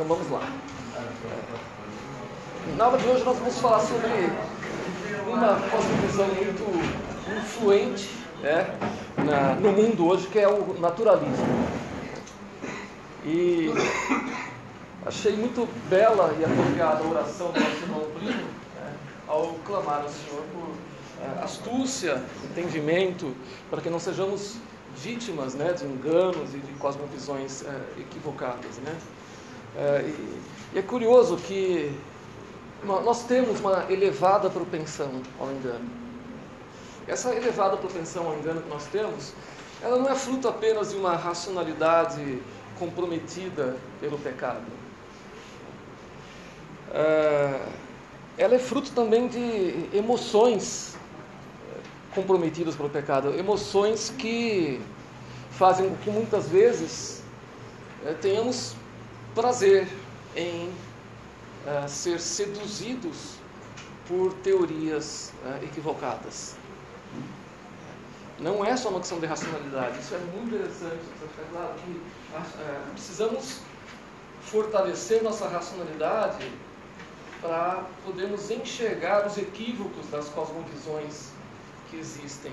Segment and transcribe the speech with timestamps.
[0.00, 0.40] Então vamos lá.
[2.78, 4.32] Na aula de hoje nós vamos falar sobre
[5.28, 8.08] uma cosmovisão muito influente
[8.40, 8.78] né,
[9.18, 11.46] na, no mundo hoje, que é o naturalismo.
[13.26, 13.68] E
[15.04, 18.94] achei muito bela e apropriada a oração do nosso irmão Primo né,
[19.28, 20.70] ao clamar ao Senhor por
[21.22, 23.34] é, astúcia, entendimento,
[23.68, 24.56] para que não sejamos
[24.96, 28.78] vítimas né, de enganos e de cosmovisões é, equivocadas.
[28.78, 28.96] Né?
[29.76, 30.02] É,
[30.74, 31.92] e, é curioso que
[32.84, 35.88] nós temos uma elevada propensão ao engano.
[37.06, 39.32] Essa elevada propensão ao engano que nós temos,
[39.82, 42.40] ela não é fruto apenas de uma racionalidade
[42.78, 44.64] comprometida pelo pecado.
[46.92, 47.60] É,
[48.38, 50.96] ela é fruto também de emoções
[52.14, 54.80] comprometidas pelo pecado, emoções que
[55.52, 57.22] fazem com que muitas vezes
[58.04, 58.74] é, tenhamos
[59.40, 59.88] prazer
[60.36, 60.70] em
[61.66, 63.36] é, ser seduzidos
[64.06, 66.56] por teorias é, equivocadas.
[68.38, 71.00] Não é só uma questão de racionalidade, isso é muito interessante.
[71.52, 72.00] Claro que
[72.92, 73.60] precisamos
[74.42, 76.50] fortalecer nossa racionalidade
[77.40, 81.30] para podermos enxergar os equívocos das cosmovisões
[81.90, 82.52] que existem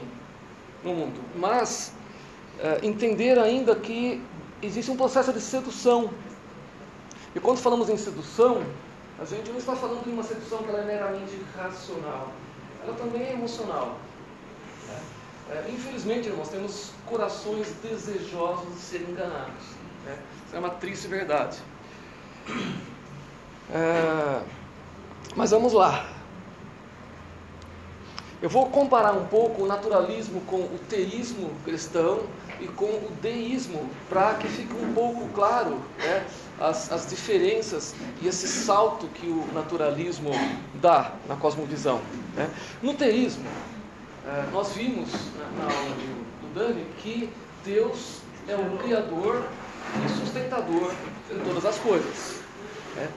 [0.83, 1.19] no mundo.
[1.35, 1.91] Mas
[2.59, 4.21] é, entender ainda que
[4.61, 6.09] existe um processo de sedução.
[7.35, 8.63] E quando falamos em sedução,
[9.19, 12.31] a gente não está falando de uma sedução que ela é meramente racional.
[12.83, 13.97] Ela também é emocional.
[15.49, 19.65] É, infelizmente, irmãos, temos corações desejosos de serem enganados.
[20.05, 20.17] Né?
[20.45, 21.57] Isso é uma triste verdade.
[23.73, 24.41] É,
[25.35, 26.09] mas vamos lá.
[28.41, 32.23] Eu vou comparar um pouco o naturalismo com o teísmo cristão
[32.59, 36.25] e com o deísmo, para que fique um pouco claro né,
[36.59, 40.31] as, as diferenças e esse salto que o naturalismo
[40.75, 42.01] dá na cosmovisão.
[42.35, 42.49] Né.
[42.81, 43.45] No teísmo,
[44.25, 45.09] é, nós vimos
[45.57, 47.29] na aula do, Dani que
[47.63, 49.43] Deus é o Criador
[50.03, 50.91] e sustentador
[51.29, 52.39] de todas as coisas.
[52.95, 53.09] Né.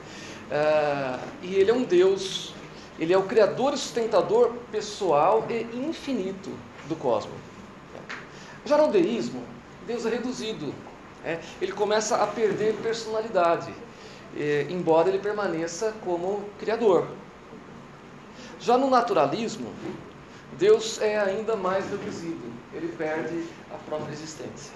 [0.51, 2.53] É, e Ele é um Deus
[3.01, 6.51] ele é o criador e sustentador pessoal e infinito
[6.87, 7.33] do cosmos.
[8.63, 9.43] Já no deísmo,
[9.87, 10.71] Deus é reduzido.
[11.23, 13.73] É, ele começa a perder personalidade,
[14.35, 17.07] é, embora ele permaneça como criador.
[18.59, 19.71] Já no naturalismo,
[20.57, 23.43] Deus é ainda mais reduzido, ele perde
[23.73, 24.73] a própria existência.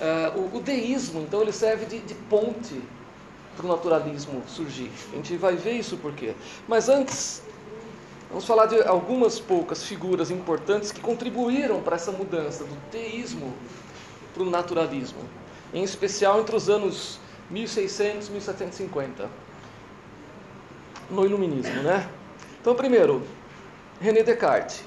[0.00, 2.82] É, o, o, deísmo, então, ele serve de, de ponte
[3.56, 4.90] para o naturalismo surgir.
[5.12, 6.34] A gente vai ver isso por quê.
[6.66, 7.42] Mas antes,
[8.28, 13.54] vamos falar de algumas poucas figuras importantes que contribuíram para essa mudança do teísmo
[14.32, 15.20] para o naturalismo,
[15.72, 17.18] em especial entre os anos
[17.50, 19.28] 1600 e 1750,
[21.10, 22.08] no iluminismo, né?
[22.60, 23.22] Então, primeiro,
[24.00, 24.84] René Descartes.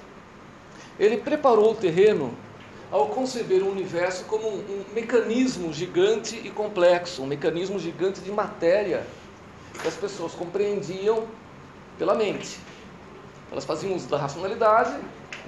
[0.99, 2.33] Ele preparou o terreno
[2.91, 8.31] ao conceber o universo como um, um mecanismo gigante e complexo, um mecanismo gigante de
[8.31, 9.05] matéria
[9.81, 11.25] que as pessoas compreendiam
[11.97, 12.59] pela mente.
[13.51, 14.97] Elas faziam uso da racionalidade,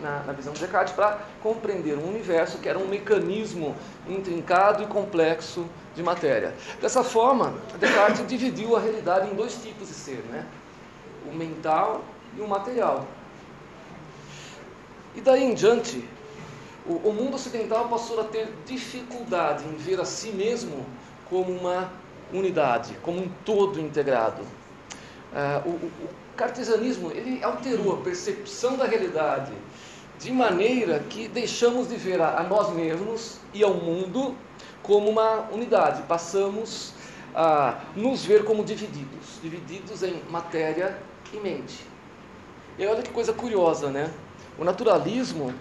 [0.02, 3.76] na, na visão de Descartes, para compreender um universo que era um mecanismo
[4.08, 5.66] intrincado e complexo
[5.96, 6.54] de matéria.
[6.82, 10.46] Dessa forma, Descartes dividiu a realidade em dois tipos de ser, né?
[11.28, 12.04] o mental
[12.38, 13.06] e o material.
[15.16, 16.08] E daí em diante,
[16.86, 20.86] o, o mundo ocidental passou a ter dificuldade em ver a si mesmo
[21.30, 21.92] como uma
[22.32, 24.42] unidade, como um todo integrado.
[25.34, 29.52] Uh, o, o, cartesianismo ele alterou a percepção da realidade
[30.20, 34.36] de maneira que deixamos de ver a, a, nós mesmos e ao mundo
[34.82, 36.02] como uma unidade.
[36.04, 36.94] Passamos
[37.36, 40.98] a nos ver como divididos, divididos em matéria
[41.32, 41.86] e mente.
[42.78, 44.12] E olha que coisa curiosa, né?
[44.58, 45.54] O naturalismo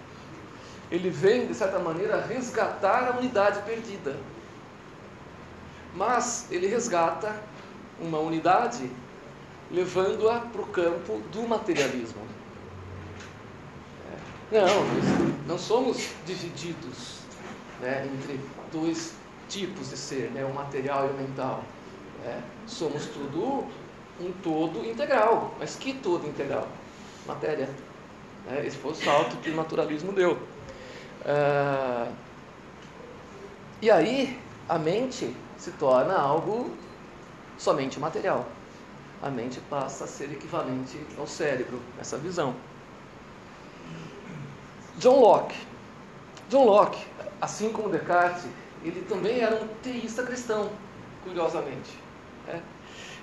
[0.89, 4.15] ele vem, de certa maneira, resgatar a unidade perdida.
[5.93, 7.35] Mas ele resgata
[7.99, 8.89] uma unidade
[9.69, 12.21] levando-a para o campo do materialismo.
[14.51, 17.19] Não, não somos divididos
[17.81, 18.39] né, entre
[18.71, 19.13] dois
[19.49, 21.63] tipos de ser, né, o material e o mental.
[22.25, 22.39] É.
[22.65, 23.67] Somos tudo
[24.19, 25.53] um todo integral.
[25.59, 26.67] Mas que todo integral?
[27.25, 27.69] Matéria.
[28.49, 30.33] É, esse foi o salto que o naturalismo deu.
[30.33, 32.13] Uh,
[33.81, 34.39] e aí
[34.69, 36.71] a mente se torna algo
[37.57, 38.45] somente material.
[39.21, 42.55] A mente passa a ser equivalente ao cérebro, essa visão.
[44.97, 45.55] John Locke.
[46.49, 47.05] John Locke,
[47.39, 48.45] assim como Descartes,
[48.83, 50.69] ele também era um teísta cristão,
[51.23, 51.91] curiosamente.
[52.47, 52.61] Né?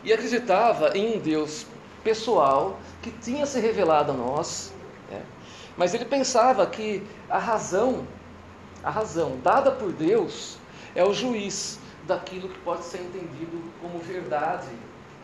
[0.05, 1.67] E acreditava em um Deus
[2.05, 4.73] pessoal que tinha se revelado a nós,
[5.11, 5.23] né?
[5.76, 8.06] mas ele pensava que a razão,
[8.82, 10.59] a razão dada por Deus
[10.94, 14.69] é o juiz daquilo que pode ser entendido como verdade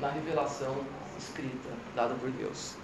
[0.01, 0.75] na revelação
[1.19, 2.75] escrita dada por Deus.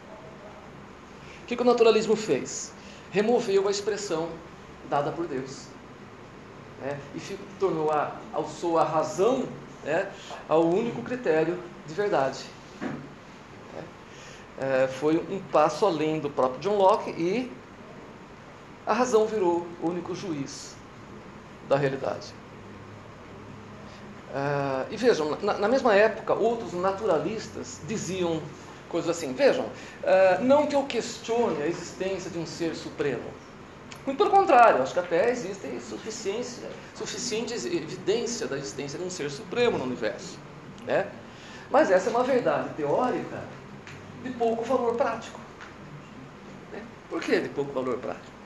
[1.42, 2.75] O que, que o naturalismo fez?
[3.10, 4.28] Removeu a expressão
[4.88, 5.66] dada por Deus.
[6.80, 6.98] Né?
[7.14, 9.46] E tornou a, a razão
[9.84, 10.10] né,
[10.48, 12.44] ao único critério de verdade.
[14.58, 17.50] É, é, foi um passo além do próprio John Locke e
[18.86, 20.76] a razão virou o único juiz
[21.68, 22.32] da realidade.
[24.34, 28.42] É, e vejam, na, na, mesma época, outros naturalistas diziam
[28.88, 29.66] coisas assim: vejam,
[30.02, 33.24] é, não que eu questione a existência de um ser supremo.
[34.06, 39.28] Muito pelo contrário, acho que até existe suficiência, suficiente evidência da existência de um ser
[39.30, 40.38] supremo no universo.
[40.84, 41.08] Né?
[41.70, 43.42] Mas essa é uma verdade teórica
[44.22, 45.40] de pouco valor prático.
[46.72, 46.80] Né?
[47.10, 48.36] Por que de pouco valor prático?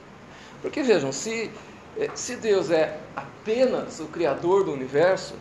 [0.62, 1.50] Porque vejam, se,
[1.98, 5.34] eh, se Deus é apenas o Criador do universo,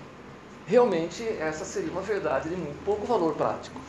[0.67, 3.79] realmente essa seria uma verdade de muito pouco valor prático.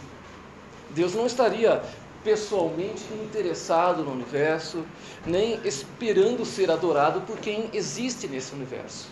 [0.95, 1.83] Deus não estaria
[2.23, 4.85] pessoalmente interessado no universo,
[5.25, 9.09] nem esperando ser adorado por quem existe nesse universo.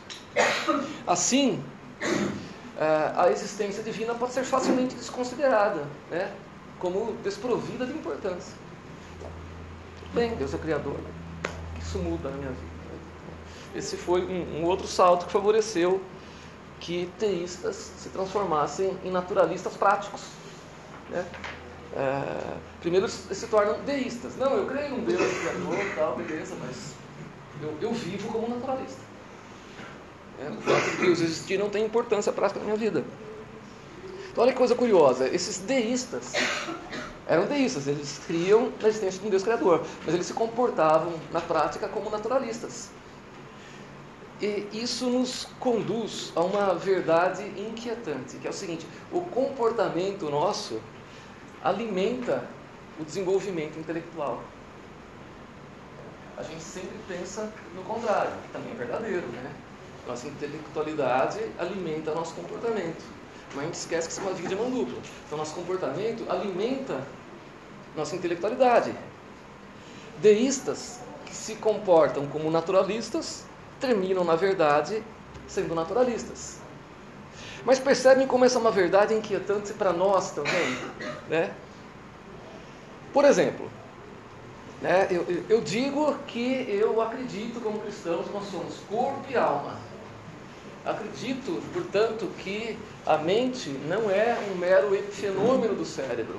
[1.06, 1.62] Assim,
[2.78, 6.30] é, a existência divina pode ser facilmente desconsiderada, né?
[6.78, 8.54] como desprovida de importância.
[10.12, 10.96] Bem, Deus é Criador.
[11.80, 12.78] Isso muda na minha vida.
[13.74, 16.00] Esse foi um, um outro salto que favoreceu
[16.80, 20.22] que teístas se transformassem em naturalistas práticos.
[21.10, 21.24] Né?
[21.96, 24.36] É, primeiro se tornam deístas.
[24.36, 26.94] Não, eu creio num Deus criador e tal, beleza, mas
[27.62, 29.00] eu, eu vivo como naturalista.
[30.40, 33.04] É, o fato de Deus existir não tem importância prática na minha vida.
[34.30, 36.32] Então, olha que coisa curiosa: esses deístas
[37.26, 41.40] eram deístas, eles criam na existência de um Deus Criador, mas eles se comportavam na
[41.40, 42.90] prática como naturalistas.
[44.40, 50.80] E isso nos conduz a uma verdade inquietante, que é o seguinte: o comportamento nosso
[51.62, 52.44] alimenta
[52.98, 54.42] o desenvolvimento intelectual.
[56.36, 59.52] A gente sempre pensa no contrário, que também é verdadeiro, né?
[60.06, 63.04] Nossa intelectualidade alimenta nosso comportamento.
[63.54, 64.98] Mas a gente esquece que isso é uma via de mão dupla.
[65.26, 67.02] Então, nosso comportamento alimenta
[67.96, 68.94] nossa intelectualidade.
[70.18, 73.44] Deístas que se comportam como naturalistas
[73.80, 75.02] terminam, na verdade,
[75.46, 76.57] sendo naturalistas.
[77.64, 80.78] Mas percebem como essa é uma verdade inquietante para nós também?
[81.28, 81.50] Né?
[83.12, 83.68] Por exemplo,
[84.80, 89.76] né, eu, eu digo que eu acredito como cristãos nós somos corpo e alma.
[90.84, 96.38] Acredito, portanto, que a mente não é um mero fenômeno do cérebro.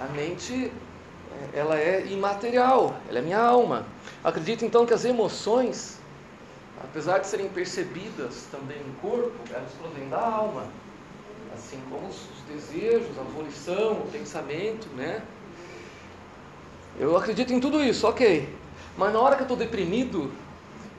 [0.00, 0.72] A mente,
[1.52, 3.86] ela é imaterial, ela é minha alma.
[4.24, 6.00] Acredito então que as emoções,
[6.84, 10.66] apesar de serem percebidas também no corpo, elas provêm da alma.
[11.54, 15.22] Assim como os desejos, a volição, o pensamento, né?
[16.98, 18.48] Eu acredito em tudo isso, ok.
[18.96, 20.32] Mas na hora que eu estou deprimido,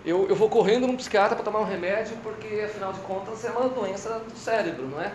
[0.05, 3.51] eu, eu vou correndo num psiquiatra para tomar um remédio, porque afinal de contas é
[3.51, 5.13] uma doença do cérebro, não é?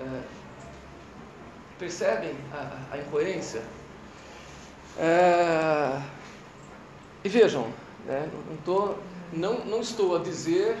[0.00, 0.20] é
[1.78, 3.62] percebem a, a incoerência?
[4.98, 6.00] É,
[7.22, 7.66] e vejam,
[8.06, 8.94] né, não, tô,
[9.32, 10.76] não, não estou a dizer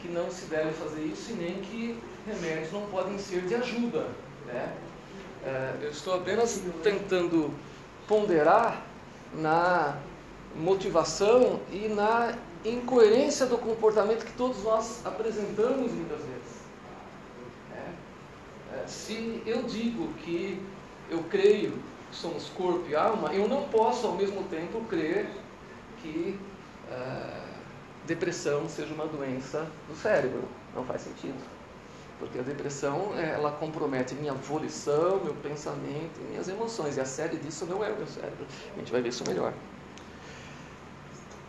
[0.00, 4.06] que não se deve fazer isso e nem que remédios não podem ser de ajuda.
[4.46, 4.74] Né?
[5.44, 7.52] É, eu estou apenas tentando
[8.06, 8.82] ponderar
[9.34, 9.96] na
[10.54, 12.34] motivação e na
[12.64, 16.56] incoerência do comportamento que todos nós apresentamos muitas vezes.
[17.72, 20.62] É, é, se eu digo que
[21.08, 21.72] eu creio
[22.10, 25.28] que somos corpo e alma, eu não posso ao mesmo tempo crer
[26.02, 26.38] que
[26.90, 27.45] é,
[28.06, 30.44] depressão seja uma doença do cérebro.
[30.74, 31.36] Não faz sentido.
[32.18, 36.96] Porque a depressão, ela compromete minha volição, meu pensamento e minhas emoções.
[36.96, 38.46] E a série disso não é o meu cérebro.
[38.74, 39.52] A gente vai ver isso melhor.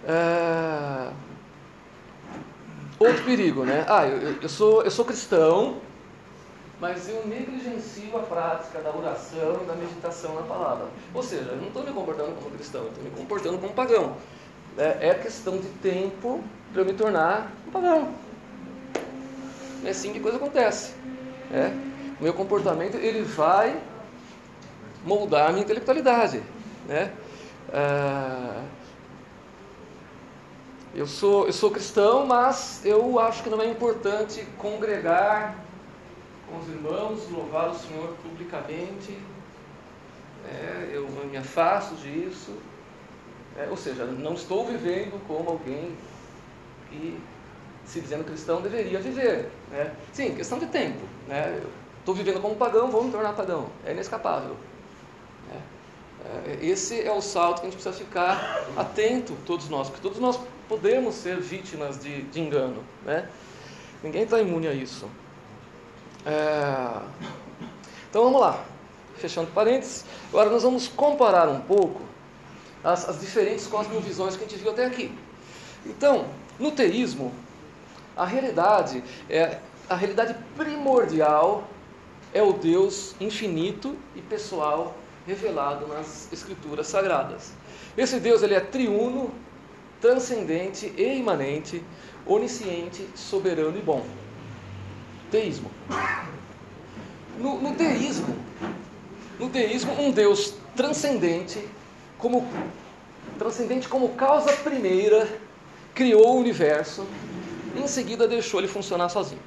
[0.05, 1.11] É...
[2.99, 3.85] Outro perigo, né?
[3.87, 5.79] Ah, eu, eu, sou, eu sou cristão,
[6.79, 10.87] mas eu negligencio a prática da oração e da meditação na palavra.
[11.13, 14.15] Ou seja, eu não estou me comportando como cristão, eu estou me comportando como pagão.
[14.77, 18.13] É, é questão de tempo para eu me tornar um pagão.
[19.83, 20.93] É assim que coisa acontece.
[21.51, 21.71] É.
[22.19, 23.79] O meu comportamento ele vai
[25.05, 26.43] moldar a minha intelectualidade.
[26.87, 27.11] Né?
[27.73, 28.63] Ah,
[30.97, 35.55] Eu sou, eu sou cristão, mas eu acho que não é importante congregar
[36.49, 39.15] com os irmãos, louvar o Senhor publicamente.
[40.49, 42.51] É, eu me afasto disso.
[43.57, 45.97] É, ou seja, não estou vivendo como alguém
[46.89, 47.19] que,
[47.85, 49.49] se dizendo cristão, deveria viver.
[49.71, 49.91] Né?
[50.13, 51.01] Sim, questão de tempo.
[51.27, 51.61] Né?
[51.99, 53.67] Estou vivendo como pagão, vou me tornar pagão.
[53.83, 54.55] É inescapável.
[55.51, 60.03] É, é, esse é o salto que a gente precisa ficar atento, todos nós, porque
[60.03, 62.83] todos nós podemos ser vítimas de, de engano.
[63.03, 63.27] Né?
[64.03, 65.09] Ninguém está imune a isso.
[66.25, 67.01] É...
[68.09, 68.63] Então vamos lá,
[69.15, 70.05] fechando parênteses.
[70.29, 72.06] Agora nós vamos comparar um pouco
[72.83, 75.11] as, as diferentes cosmovisões que a gente viu até aqui.
[75.85, 76.27] Então,
[76.59, 77.33] no teísmo,
[78.15, 81.67] a realidade é a realidade primordial
[82.33, 87.53] é o Deus infinito e pessoal revelado nas escrituras sagradas.
[87.97, 89.31] Esse Deus ele é triuno,
[90.01, 91.83] transcendente e imanente,
[92.25, 94.05] onisciente, soberano e bom.
[95.31, 95.71] Teísmo.
[97.39, 98.35] No, no teísmo,
[99.39, 101.65] no teísmo, um Deus transcendente,
[102.17, 102.47] como
[103.37, 105.27] transcendente como causa primeira,
[105.93, 107.05] criou o universo,
[107.75, 109.41] e em seguida deixou ele funcionar sozinho.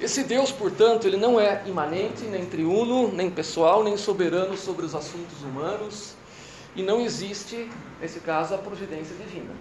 [0.00, 4.94] Esse Deus, portanto, ele não é imanente, nem triuno, nem pessoal, nem soberano sobre os
[4.94, 6.14] assuntos humanos,
[6.74, 9.54] e não existe, nesse caso, a providência divina.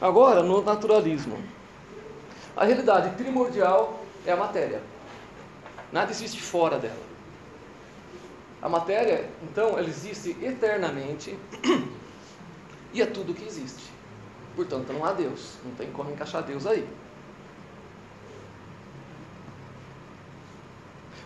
[0.00, 1.38] Agora, no naturalismo,
[2.56, 4.82] a realidade primordial é a matéria.
[5.92, 7.09] Nada existe fora dela.
[8.62, 11.38] A matéria, então, ela existe eternamente
[12.92, 13.90] e é tudo que existe.
[14.54, 15.56] Portanto, não há Deus.
[15.64, 16.86] Não tem como encaixar Deus aí.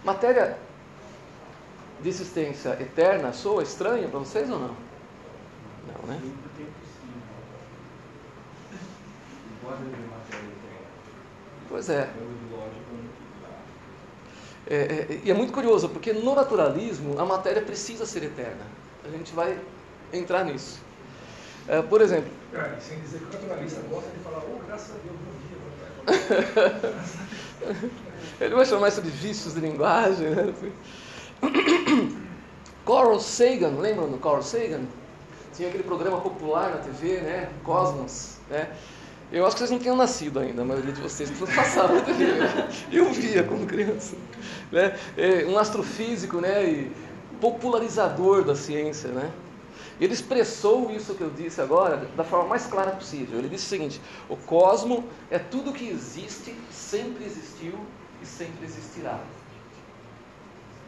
[0.05, 0.59] Matéria
[2.01, 4.77] de existência eterna soa estranha para vocês ou não?
[5.87, 6.21] Não, né?
[11.69, 12.09] Pois é.
[14.69, 15.21] É, é.
[15.25, 18.65] E é muito curioso, porque no naturalismo a matéria precisa ser eterna.
[19.05, 19.59] A gente vai
[20.13, 20.81] entrar nisso.
[21.69, 22.31] É, por exemplo.
[22.81, 25.55] Sem dizer que o naturalista gosta de falar, oh, graças a Deus, bom dia.
[28.41, 30.31] Ele vai chamar isso de vícios de linguagem.
[30.31, 30.55] Né?
[32.87, 34.83] Carl Sagan, lembram do Carl Sagan?
[35.55, 37.49] Tinha aquele programa popular na TV, né?
[37.63, 38.69] Cosmos, né?
[39.35, 42.03] Eu acho que vocês não tinham nascido ainda, a maioria de vocês, porque passavam na
[42.03, 42.25] TV.
[42.93, 44.15] Eu via como criança.
[44.71, 44.97] Né?
[45.17, 46.65] É, um astrofísico né?
[46.65, 46.93] e
[47.41, 49.09] popularizador da ciência.
[49.09, 49.33] Né?
[50.01, 53.41] Ele expressou isso que eu disse agora da forma mais clara possível.
[53.41, 57.75] Ele disse o seguinte: o cosmo é tudo que existe, sempre existiu
[58.23, 59.19] e sempre existirá.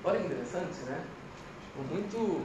[0.04, 1.00] Olha que interessante, né?
[1.90, 2.42] Muito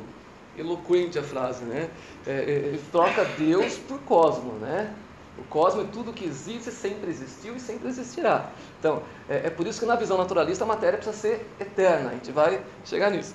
[0.58, 1.92] eloquente a frase, né?
[2.26, 4.92] É, é, ele troca Deus por cosmo, né?
[5.38, 8.50] O cosmo é tudo que existe, sempre existiu e sempre existirá.
[8.80, 12.10] Então, é, é, por isso que na visão naturalista a matéria precisa ser eterna.
[12.10, 13.34] A gente vai chegar nisso.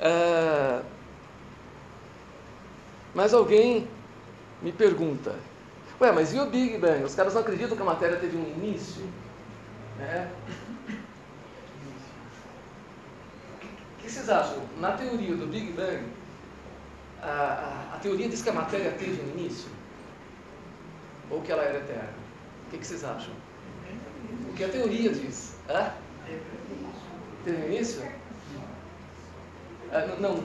[0.00, 0.82] É...
[3.14, 3.88] Mas alguém
[4.62, 5.34] me pergunta:
[6.00, 7.04] Ué, mas e o Big Bang?
[7.04, 9.04] Os caras não acreditam que a matéria teve um início?
[9.98, 10.30] Né?
[13.98, 14.58] O que vocês acham?
[14.80, 16.04] Na teoria do Big Bang,
[17.20, 19.81] a, a, a teoria diz que a matéria teve um início?
[21.32, 22.10] Ou que ela era eterna?
[22.66, 23.32] O que, que vocês acham?
[24.48, 25.54] O que a teoria diz?
[25.68, 25.90] Hã?
[27.44, 28.02] Teve início?
[29.90, 30.44] Ah, não, não,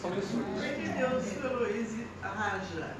[0.00, 0.10] são.
[0.10, 1.66] Deus falou
[2.22, 2.96] raja.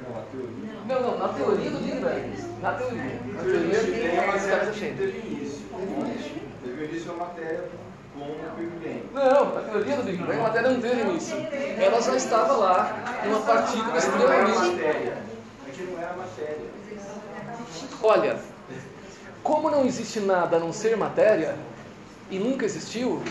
[0.87, 2.61] Não, não, na teoria do Big Bang.
[2.61, 3.21] Na teoria.
[3.35, 5.65] Na teoria tem a matéria que teve início.
[6.63, 7.69] Teve início a matéria
[8.15, 9.05] com o Big Bang.
[9.15, 11.37] Não, na teoria do Big Bang a matéria não teve início.
[11.37, 14.59] Ela já estava lá, numa partícula extremamente.
[14.59, 15.23] matéria.
[15.67, 16.81] É que não era matéria.
[18.03, 18.41] Olha,
[19.43, 21.55] como não existe nada a não ser matéria,
[22.31, 23.23] e nunca existiu,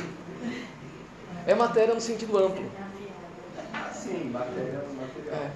[1.48, 2.70] é matéria no sentido amplo.
[3.94, 5.36] Sim, matéria material.
[5.36, 5.52] É.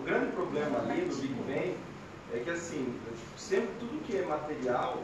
[0.00, 1.76] O grande problema ali do Big Bang
[2.34, 2.94] é que assim,
[3.38, 4.98] sempre tudo que é material,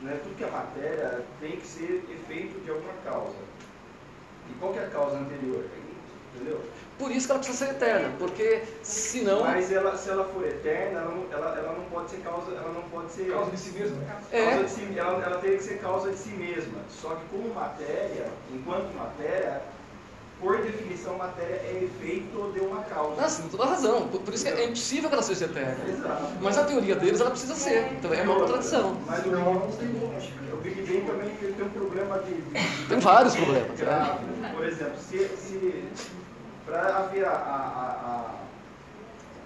[0.00, 3.36] né, tudo que é matéria tem que ser efeito de alguma causa.
[4.48, 5.64] E qual que é a causa anterior?
[6.34, 6.62] Entendeu?
[6.98, 9.40] Por isso que ela precisa ser eterna, porque senão.
[9.40, 12.72] Mas ela, se ela for eterna, ela não, ela, ela não pode ser causa, ela
[12.72, 13.98] não pode ser Causa de si mesmo.
[14.32, 14.44] É.
[14.44, 16.78] causa de si, ela, ela teria que ser causa de si mesma.
[16.88, 19.60] Só que como matéria, enquanto matéria,
[20.40, 23.20] por definição, matéria é efeito de uma causa.
[23.20, 24.08] Nossa, tem toda a razão.
[24.08, 25.76] Por, por isso que é impossível que ela seja eterna.
[25.88, 26.24] Exato.
[26.40, 27.92] Mas a teoria deles ela precisa ser.
[27.92, 28.96] Então é uma contradição.
[29.06, 29.96] Mas o Big,
[30.52, 33.78] o Big Bang também tem um problema de, de Tem vários problemas.
[33.78, 34.24] Grave.
[34.54, 35.84] Por exemplo, se, se
[36.66, 38.34] para haver a, a,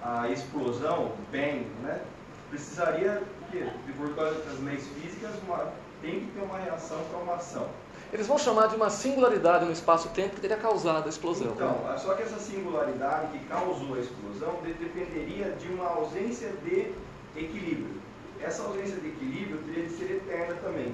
[0.02, 2.00] a, a explosão, o bang, né?
[2.48, 3.64] precisaria, porque,
[3.96, 5.72] por causa das leis físicas, uma,
[6.02, 7.68] tem que ter uma reação para uma ação.
[8.12, 11.52] Eles vão chamar de uma singularidade no espaço-tempo que teria causado a explosão.
[11.52, 11.96] Então, né?
[11.96, 16.92] só que essa singularidade que causou a explosão de- dependeria de uma ausência de
[17.36, 18.00] equilíbrio.
[18.42, 20.92] Essa ausência de equilíbrio teria de ser eterna também.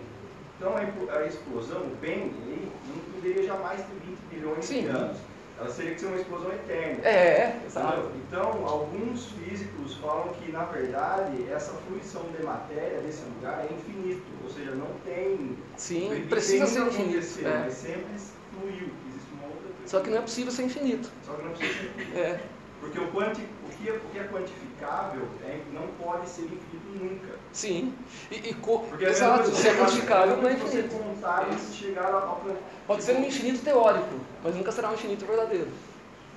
[0.58, 4.82] Então, a explosão, o aí, não poderia jamais ter 20 bilhões Sim.
[4.82, 5.18] de anos.
[5.58, 7.00] Ela teria que ser uma explosão eterna.
[7.02, 7.86] É, é, exato.
[7.98, 8.12] Entendeu?
[8.28, 14.22] Então, alguns físicos falam que, na verdade, essa fluição de matéria desse lugar é infinito,
[14.44, 15.56] ou seja, não tem.
[15.76, 17.26] Sim, tem- precisa ser infinito.
[17.42, 17.58] é.
[17.64, 18.04] Mas sempre
[18.52, 18.88] fluiu.
[19.08, 21.10] Existe uma outra Só que não é possível ser infinito.
[21.24, 22.18] Só que não precisa ser infinito.
[22.18, 22.40] É.
[22.80, 26.86] Porque o, quanti, o, que é, o que é quantificável é, não pode ser infinito
[27.02, 27.38] nunca.
[27.52, 27.94] Sim.
[28.30, 31.02] E, e co- Porque mesma exato, se é você- quantificável, não é você infinito.
[31.02, 32.42] contar e chegar ao
[32.86, 35.68] Pode ser um infinito teórico, mas nunca será um infinito verdadeiro.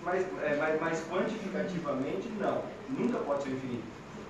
[0.03, 2.61] Mas, é, mas, mas quantificativamente, não.
[2.89, 3.83] Nunca pode ser infinito.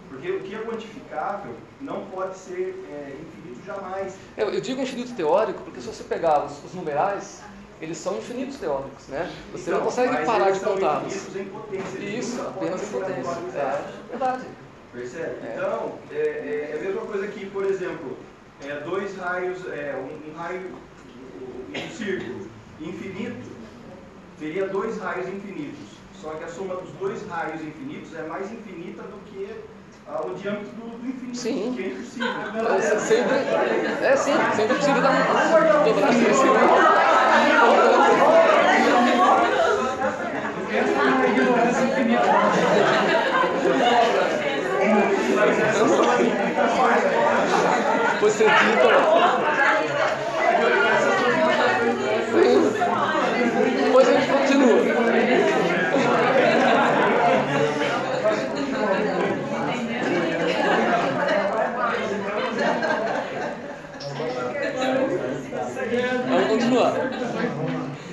[0.10, 4.16] Porque o que é quantificável não pode ser é, infinito jamais.
[4.36, 7.44] Eu, eu digo infinito teórico porque se você pegar os, os numerais,
[7.82, 9.32] eles são infinitos teóricos, né?
[9.54, 11.16] Você não Então, consegue mas parar eles de são contá-los.
[11.16, 11.98] infinitos em potência.
[11.98, 13.32] eles Isso, nunca apenas em potência.
[13.32, 14.46] É verdade.
[14.92, 15.36] Percebe?
[15.48, 15.54] É.
[15.56, 18.18] Então, é, é- é a mesma coisa que, por exemplo,
[18.66, 20.72] é, dois raios, é, um, um raio,
[21.70, 22.48] um, círculo
[22.82, 23.50] infinito,
[24.40, 25.80] teria dois raios infinitos.
[26.20, 29.48] Só que a soma dos dois raios infinitos é mais infinita do que
[30.18, 31.74] o diâmetro do, infinito, Sim.
[31.76, 32.28] que é impossível.
[32.76, 33.36] É sempre,
[34.06, 36.50] é sim, sempre possível dar um dobrar assim, assim.
[48.14, 48.90] Depois você quita.
[52.32, 52.60] Sim.
[53.84, 54.80] Depois a gente continua.
[66.28, 66.94] Vamos continuar.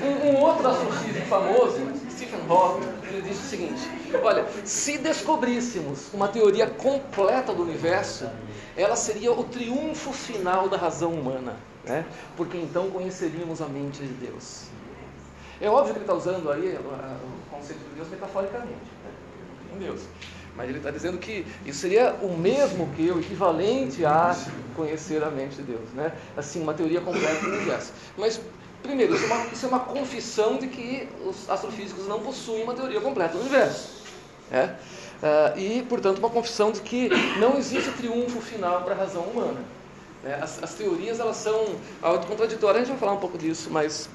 [0.02, 1.78] Um, um outro astrofísico famoso,
[2.10, 3.90] Stephen Hawking, ele disse o seguinte:
[4.22, 8.28] Olha, se descobríssemos uma teoria completa do universo,
[8.76, 12.04] ela seria o triunfo final da razão humana, né?
[12.36, 14.64] porque então conheceríamos a mente de Deus.
[15.60, 19.10] É óbvio que ele está usando aí o conceito de Deus metaforicamente, né?
[19.78, 20.02] Deus.
[20.56, 24.34] Mas ele está dizendo que isso seria o mesmo que o equivalente a
[24.74, 26.12] conhecer a mente de Deus, né?
[26.36, 27.92] Assim, uma teoria completa do universo.
[28.16, 28.40] Mas
[28.86, 32.74] primeiro, isso é uma, isso é uma confissão de que os astrofísicos não possuem uma
[32.74, 33.90] teoria completa do universo,
[34.50, 34.76] né?
[35.22, 37.08] Ah, e, portanto, uma confissão de que
[37.40, 39.60] não existe triunfo final para a razão humana.
[40.22, 40.38] né?
[40.42, 42.82] As, as teorias elas são autocontraditórias.
[42.82, 44.08] A gente vai falar um pouco disso, mas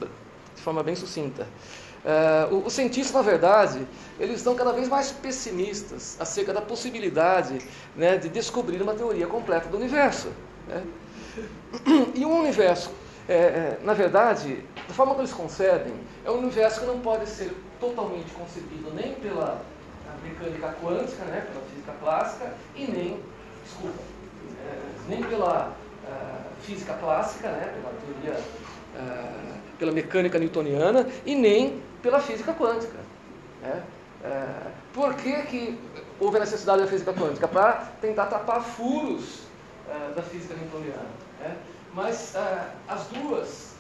[0.56, 1.48] de forma bem sucinta.
[2.52, 3.86] O- os cientistas, na verdade,
[4.20, 7.58] eles estão cada vez mais pessimistas acerca da possibilidade
[7.96, 10.30] né, de descobrir uma teoria completa do universo.
[10.68, 10.84] né?
[12.16, 12.92] E um universo,
[13.30, 15.94] é, é, na verdade, da forma que eles concebem,
[16.26, 19.62] é um universo que não pode ser totalmente concebido nem pela
[20.24, 23.20] mecânica quântica, né, pela física clássica, e nem,
[23.64, 24.00] desculpa,
[24.66, 24.80] é,
[25.10, 25.74] nem pela
[26.08, 28.44] ah, física clássica, né, pela teoria,
[28.98, 32.98] ah, pela mecânica newtoniana, e nem pela física quântica.
[33.62, 33.84] né.
[34.94, 35.80] Por que, que
[36.20, 37.48] houve a necessidade da física quântica?
[37.48, 39.40] Para tentar tapar furos
[40.16, 41.08] da física newtoniana.
[41.40, 41.56] né.
[41.94, 43.72] Mas ah, as duas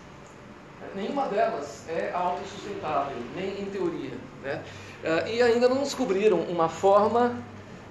[0.95, 4.11] nenhuma delas é autossustentável, nem em teoria.
[4.43, 4.63] Né?
[5.03, 7.35] Ah, e ainda não descobriram uma forma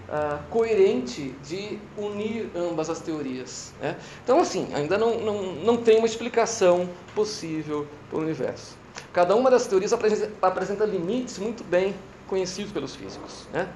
[0.09, 3.73] ah, coerente de unir ambas as teorias.
[3.81, 3.97] né?
[4.23, 8.77] Então, assim, ainda não, não, não tem uma explicação possível para o universo.
[9.13, 11.95] Cada uma das teorias apresenta, apresenta limites muito bem
[12.27, 13.47] conhecidos pelos físicos.
[13.53, 13.69] Né?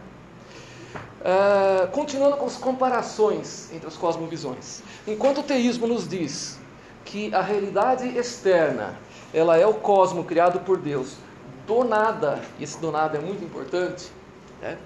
[1.24, 4.82] Ah, continuando com as comparações entre as cosmovisões.
[5.06, 6.58] Enquanto o teísmo nos diz
[7.02, 8.98] que a realidade externa
[9.32, 11.16] ela é o cosmo criado por Deus
[11.66, 14.12] do nada, e esse do nada é muito importante,
[14.60, 14.76] né?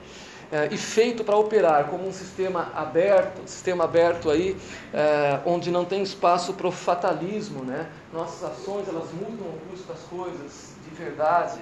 [0.51, 4.57] É, e feito para operar como um sistema aberto, sistema aberto aí,
[4.95, 7.91] é, onde não tem espaço para o fatalismo, né?
[8.13, 11.61] Nossas ações elas mudam o curso das coisas de verdade,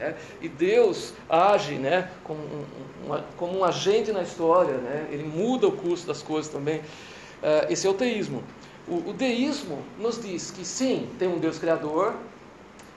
[0.00, 0.14] né?
[0.40, 2.10] E Deus age, né?
[2.24, 5.06] Como um, um- como um agente na história, né?
[5.10, 6.80] Ele muda o curso das coisas também.
[7.42, 8.42] É, esse é o teísmo.
[8.88, 12.14] O, o deísmo nos diz que sim, tem um Deus criador,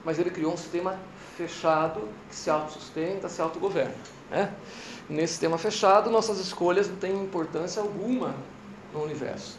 [0.04, 0.98] mas ele criou um sistema
[1.36, 3.94] fechado que se autossustenta, se autogoverna.
[4.30, 4.50] Né?
[5.08, 8.34] Nesse sistema fechado, nossas escolhas não têm importância alguma
[8.92, 9.58] no universo.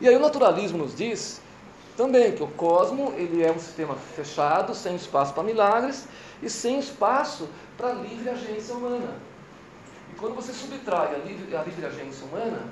[0.00, 1.40] E aí o naturalismo nos diz
[1.96, 6.06] também que o cosmo ele é um sistema fechado, sem espaço para milagres
[6.42, 9.14] e sem espaço para livre agência humana.
[10.18, 12.62] quando você subtrai a livre, a livre agência humana,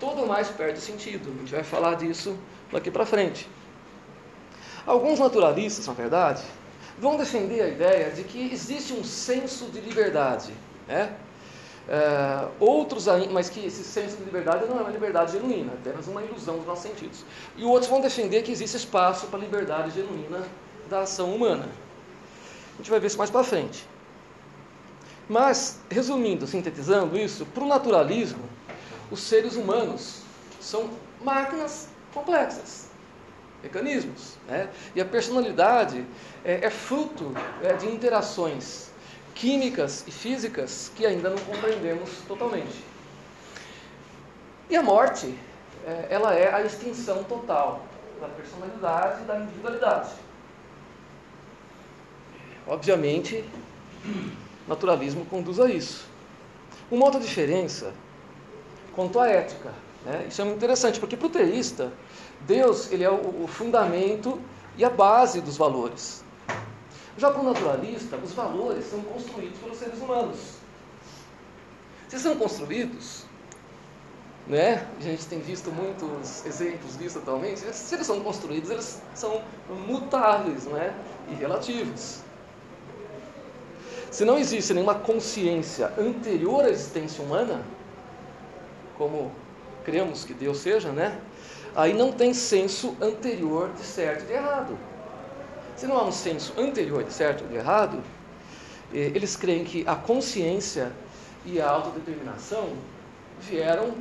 [0.00, 1.30] todo mais perde sentido.
[1.36, 2.36] A gente vai falar disso
[2.72, 3.48] daqui para frente.
[4.86, 6.42] Alguns naturalistas, na verdade,
[6.98, 10.52] vão defender a ideia de que existe um senso de liberdade.
[10.88, 11.14] Né?
[11.88, 16.06] É, outros, mas que esse senso de liberdade não é uma liberdade genuína, é apenas
[16.06, 17.24] uma ilusão dos nossos sentidos.
[17.56, 20.42] E outros vão defender que existe espaço para a liberdade genuína
[20.88, 21.68] da ação humana.
[22.80, 23.86] A gente vai ver isso mais para frente.
[25.28, 28.42] Mas, resumindo, sintetizando isso, para o naturalismo,
[29.10, 30.22] os seres humanos
[30.58, 30.88] são
[31.22, 32.88] máquinas complexas,
[33.62, 34.38] mecanismos.
[34.48, 34.70] Né?
[34.94, 36.06] E a personalidade
[36.42, 38.88] é, é fruto é, de interações
[39.34, 42.82] químicas e físicas que ainda não compreendemos totalmente.
[44.70, 45.38] E a morte,
[45.86, 47.84] é, ela é a extinção total
[48.18, 50.29] da personalidade e da individualidade.
[52.66, 53.44] Obviamente,
[54.66, 56.06] naturalismo conduz a isso.
[56.90, 57.92] Uma outra diferença
[58.94, 59.72] quanto à ética.
[60.04, 60.26] Né?
[60.28, 61.92] Isso é muito interessante, porque para o teísta,
[62.42, 64.40] Deus ele é o, fundamento
[64.76, 66.24] e a base dos valores.
[67.18, 70.38] Já para o naturalista, os valores são construídos pelos seres humanos.
[72.08, 73.24] Se são construídos,
[74.46, 74.86] né?
[74.98, 77.60] A gente tem visto muitos exemplos disso atualmente.
[77.72, 79.42] Se eles são construídos, eles são
[79.86, 80.94] mutáveis, não é?
[81.30, 82.20] E relativos.
[84.10, 87.64] Se não existe nenhuma consciência anterior à existência humana,
[88.98, 89.30] como
[89.84, 91.20] cremos que Deus seja, né?
[91.76, 94.76] Aí não tem senso anterior de certo e de errado.
[95.76, 98.02] Se não há um senso anterior de certo e de errado,
[98.92, 100.92] eh, eles creem que a consciência
[101.46, 102.70] e a autodeterminação
[103.40, 103.94] vieram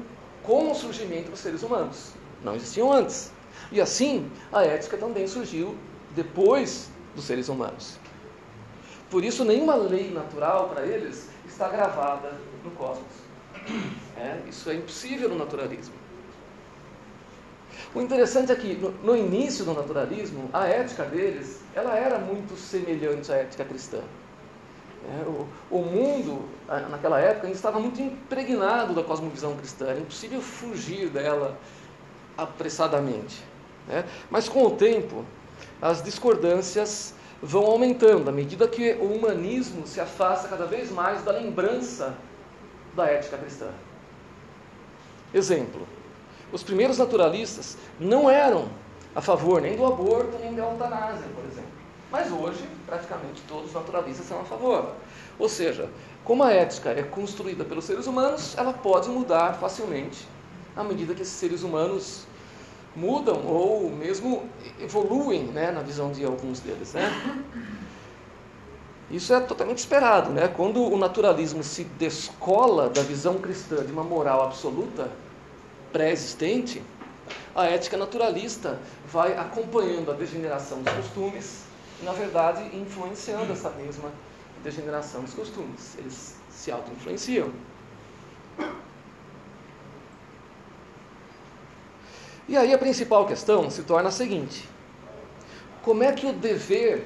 [0.44, 2.14] com o surgimento dos seres humanos.
[2.44, 3.32] Não existiam antes.
[3.72, 5.76] E assim, a ética também surgiu
[6.16, 8.00] depois dos seres humanos.
[9.10, 13.30] Por isso, nenhuma lei natural para eles está gravada no cosmos.
[14.18, 15.96] É, isso é impossível no naturalismo.
[17.94, 22.56] O interessante é que, no, no, início do naturalismo, a ética deles ela era muito
[22.56, 24.02] semelhante à ética cristã.
[25.08, 29.88] É, o, o, mundo, naquela época, estava muito impregnado da cosmovisão cristã.
[29.88, 31.58] Era impossível fugir dela
[32.38, 33.44] apressadamente.
[33.88, 34.06] Né?
[34.30, 35.26] Mas, com o tempo,
[35.82, 41.32] as discordâncias vão aumentando à medida que o humanismo se afasta cada vez mais da
[41.32, 42.16] lembrança
[42.96, 43.70] da ética cristã.
[45.34, 45.88] Exemplo:
[46.52, 48.70] os primeiros naturalistas não eram
[49.16, 51.70] a favor nem do aborto nem da eutanásia, por exemplo.
[52.12, 54.94] Mas hoje, praticamente todos os naturalistas são a favor.
[55.38, 55.90] Ou seja,
[56.24, 60.28] como a ética é construída pelos seres humanos, ela pode mudar facilmente
[60.76, 62.26] à medida que esses seres humanos
[62.96, 64.50] mudam ou mesmo
[64.80, 66.94] evoluem né, na visão de alguns deles.
[66.94, 67.44] Né?
[69.12, 70.30] Isso é totalmente esperado.
[70.32, 70.48] Né?
[70.48, 75.10] Quando o naturalismo se descola da visão cristã de uma moral absoluta
[75.92, 76.82] pré-existente,
[77.56, 78.80] a ética naturalista
[79.12, 81.64] vai acompanhando a degeneração dos costumes
[82.02, 84.12] e, na verdade, influenciando essa mesma
[84.64, 85.96] degeneração dos costumes.
[85.98, 87.52] Eles se auto-influenciam.
[92.50, 94.68] E aí a principal questão se torna a seguinte:
[95.84, 97.06] como é que o dever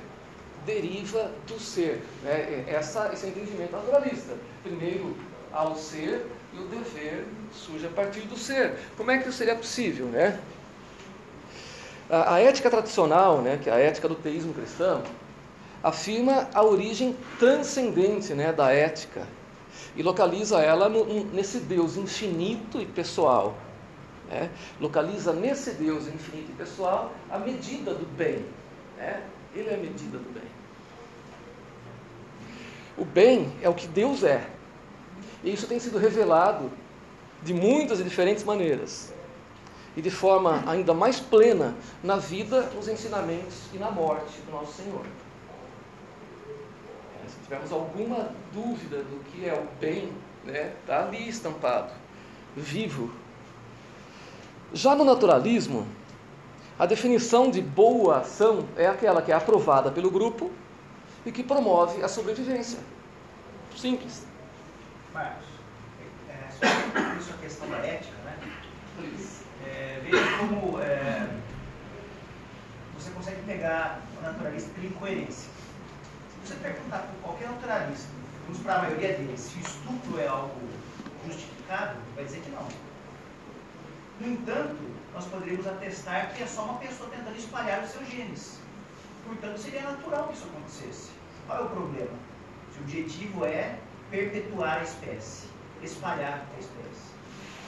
[0.65, 2.01] deriva do ser?
[2.23, 2.63] Né?
[2.65, 4.35] Essa, esse entendimento naturalista.
[4.63, 5.17] Primeiro,
[5.51, 8.75] ao ser e o dever surge a partir do ser.
[8.95, 10.39] Como é que isso seria possível, né?
[12.09, 15.03] A, a ética tradicional, né, que é a ética do teísmo cristão,
[15.83, 19.27] afirma a origem transcendente né, da ética
[19.93, 23.57] e localiza ela no, nesse Deus infinito e pessoal,
[24.29, 24.49] né?
[24.79, 28.45] localiza nesse Deus infinito e pessoal a medida do bem.
[28.97, 29.21] Né?
[29.55, 30.49] Ele é a medida do bem.
[32.97, 34.47] O bem é o que Deus é.
[35.43, 36.71] E isso tem sido revelado
[37.41, 39.13] de muitas e diferentes maneiras.
[39.95, 44.73] E de forma ainda mais plena na vida, nos ensinamentos e na morte do nosso
[44.73, 45.05] Senhor.
[47.27, 50.11] Se tivermos alguma dúvida do que é o bem,
[50.45, 51.91] está né, tá ali estampado,
[52.55, 53.11] vivo
[54.73, 55.87] já no naturalismo,
[56.77, 60.51] a definição de boa ação é aquela que é aprovada pelo grupo
[61.25, 62.79] e que promove a sobrevivência.
[63.75, 64.25] Simples.
[65.13, 65.45] Marcos,
[66.27, 68.37] é, sobre isso a questão da ética, né?
[69.65, 71.29] É, veja como é,
[72.97, 75.49] você consegue pegar o naturalista pela incoerência.
[76.31, 78.07] Se você perguntar para qualquer naturalista,
[78.63, 80.59] para a maioria deles, se o estupro é algo
[81.25, 82.92] justificado, vai dizer que não.
[84.23, 84.77] No entanto,
[85.13, 88.57] nós poderíamos atestar que é só uma pessoa tentando espalhar os seus genes.
[89.27, 91.09] Portanto, seria natural que isso acontecesse.
[91.45, 92.11] Qual é o problema?
[92.71, 93.75] Se o objetivo é
[94.09, 95.47] perpetuar a espécie.
[95.83, 97.13] espalhar a espécie.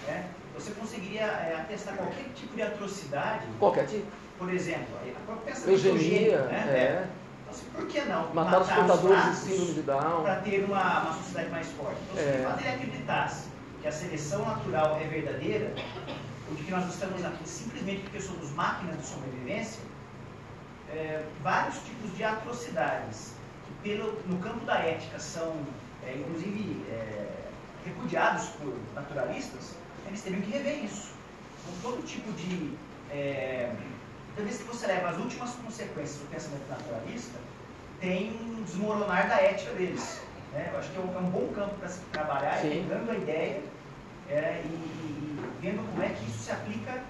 [0.08, 0.26] Né?
[0.54, 4.08] Você conseguiria é, atestar qualquer tipo de atrocidade, Qualquer tipo.
[4.40, 6.64] por exemplo, a própria Eugenia, né?
[6.70, 7.08] é.
[7.42, 10.42] Então, assim, por que não Matar os portadores de síndrome de para Down.
[10.44, 11.98] ter uma, uma sociedade mais forte?
[12.14, 12.68] Então, se É.
[12.74, 13.48] ele acreditasse
[13.82, 15.74] que a seleção natural é verdadeira,
[16.50, 19.82] ou de que nós estamos aqui simplesmente porque somos máquinas de sobrevivência,
[20.90, 23.34] é, vários tipos de atrocidades
[23.66, 25.56] que pelo, no campo da ética são,
[26.06, 27.28] é, inclusive, é,
[27.86, 29.76] repudiados por naturalistas,
[30.08, 31.14] eles teriam que rever isso.
[31.62, 32.74] Então, todo tipo de.
[33.12, 33.74] É,
[34.36, 37.40] toda vez que você leva as últimas consequências do pensamento naturalista,
[38.00, 40.22] tem um desmoronar da ética deles.
[40.52, 40.70] né?
[40.72, 43.62] Eu acho que é um, é um bom campo para se trabalhar, pegando a ideia
[44.30, 45.15] é, e
[45.66, 47.02] vendo como é que isso se aplica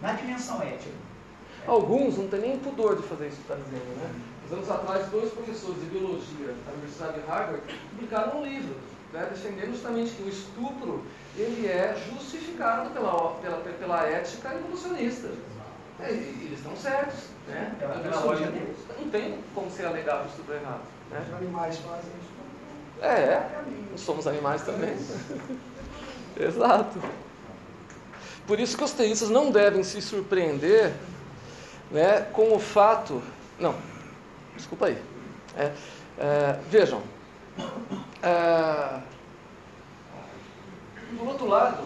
[0.00, 0.94] na dimensão ética.
[1.66, 4.10] Alguns não têm nem pudor de fazer isso que está dizendo, né?
[4.46, 8.74] Uns anos atrás, dois professores de biologia da Universidade de Harvard publicaram um livro,
[9.12, 11.02] né, defendendo justamente que o estupro
[11.36, 15.28] ele é justificado pela, pela, pela ética evolucionista.
[16.00, 17.74] É, eles estão certos, né?
[17.78, 18.76] Pela- O pela lógica deles.
[18.98, 20.80] Não tem como ser alegado o estupro errado.
[21.10, 21.24] Né?
[21.28, 22.32] Os animais fazem isso.
[23.00, 23.62] É, é.
[23.90, 24.96] Nós somos animais também.
[26.40, 26.98] Exato.
[28.46, 30.92] Por isso que os teístas não devem se surpreender
[31.90, 33.22] né, com o fato.
[33.58, 33.74] Não,
[34.56, 34.98] desculpa aí.
[35.56, 35.72] É,
[36.18, 37.02] é, vejam.
[38.22, 39.00] é,
[41.18, 41.82] por outro lado,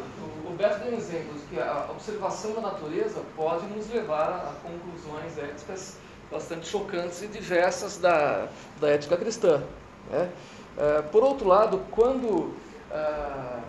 [0.47, 4.69] o Beto deu um exemplo de que a observação da natureza pode nos levar a,
[4.69, 5.97] conclusões éticas
[6.31, 8.49] bastante chocantes e diversas da,
[8.81, 9.62] da ética cristã.
[10.11, 10.31] né?
[10.79, 12.55] É, por outro lado, quando
[12.90, 13.61] ah,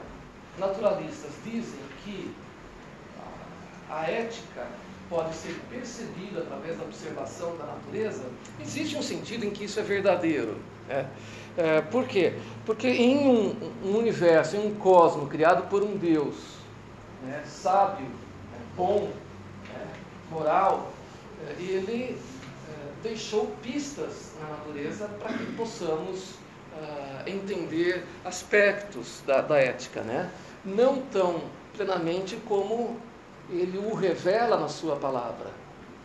[0.57, 2.35] naturalistas dizem que
[3.89, 4.67] a ética
[5.09, 8.23] pode ser percebida através da observação da natureza,
[8.59, 10.57] existe um sentido em que isso é verdadeiro.
[10.87, 11.09] né?
[11.57, 12.33] É, por quê?
[12.65, 16.35] Porque em um, um universo, em um cosmo criado por um Deus
[17.23, 19.09] né, sábio, né, bom,
[19.73, 19.87] né,
[20.29, 20.91] moral,
[21.47, 22.15] é, ele
[22.69, 26.35] é, deixou pistas na natureza para que possamos
[26.79, 30.29] ah, entender aspectos da, da ética, né?
[30.63, 31.41] não tão
[31.75, 32.99] plenamente como
[33.49, 35.51] ele o revela na sua palavra.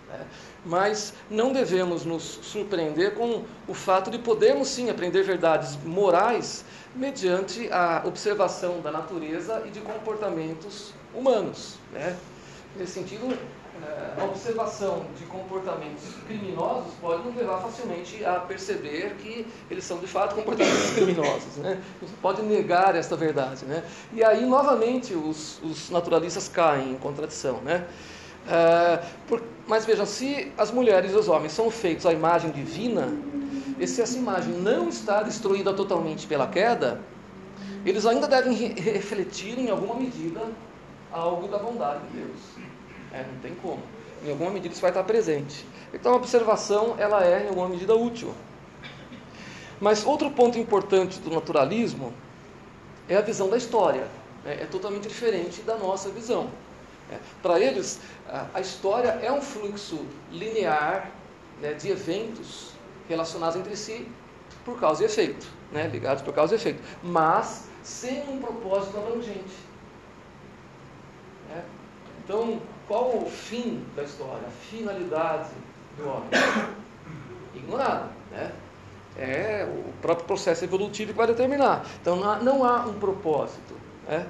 [0.08, 0.26] né?
[0.64, 7.72] Mas não devemos nos surpreender com o fato de podermos sim aprender verdades morais mediante
[7.72, 11.76] a observação da natureza e de comportamentos humanos.
[11.92, 12.16] Né?
[12.76, 13.36] Nesse sentido,
[14.18, 20.06] a observação de comportamentos criminosos pode nos levar facilmente a perceber que eles são de
[20.06, 21.56] fato comportamentos criminosos.
[21.56, 21.80] Né?
[22.00, 23.64] Se pode negar esta verdade.
[23.64, 23.82] Né?
[24.12, 27.58] E aí, novamente, os, os naturalistas caem em contradição.
[27.62, 27.86] Né?
[28.48, 33.08] Eh, por- mas vejam, se as mulheres e os homens são feitos à imagem divina,
[33.78, 37.00] e se essa imagem não está destruída totalmente pela queda,
[37.86, 40.40] eles ainda devem re- refletir em alguma medida
[41.12, 42.40] algo da bondade de Deus.
[43.12, 43.82] É, não tem como.
[44.24, 45.66] Em alguma medida isso vai estar presente.
[45.92, 48.34] Então a observação ela é em alguma medida útil.
[49.80, 52.12] Mas outro ponto importante do naturalismo
[53.08, 54.06] é a visão da história.
[54.44, 54.58] né?
[54.60, 56.48] É totalmente diferente da nossa visão.
[57.10, 58.00] É, Para eles,
[58.54, 61.10] a- história é um fluxo linear
[61.60, 62.70] né, de eventos
[63.08, 64.06] relacionados entre si
[64.64, 69.56] por causa e efeito, né, ligados por causa e efeito, mas sem um propósito abrangente.
[71.48, 71.64] né?
[72.24, 75.50] Então, qual o fim da história, a finalidade
[75.96, 76.28] do homem?
[77.54, 78.10] Ignorado.
[78.30, 78.52] Né?
[79.16, 81.84] É o próprio processo evolutivo que vai determinar.
[82.00, 83.74] Então, não há, um propósito.
[84.08, 84.26] Né?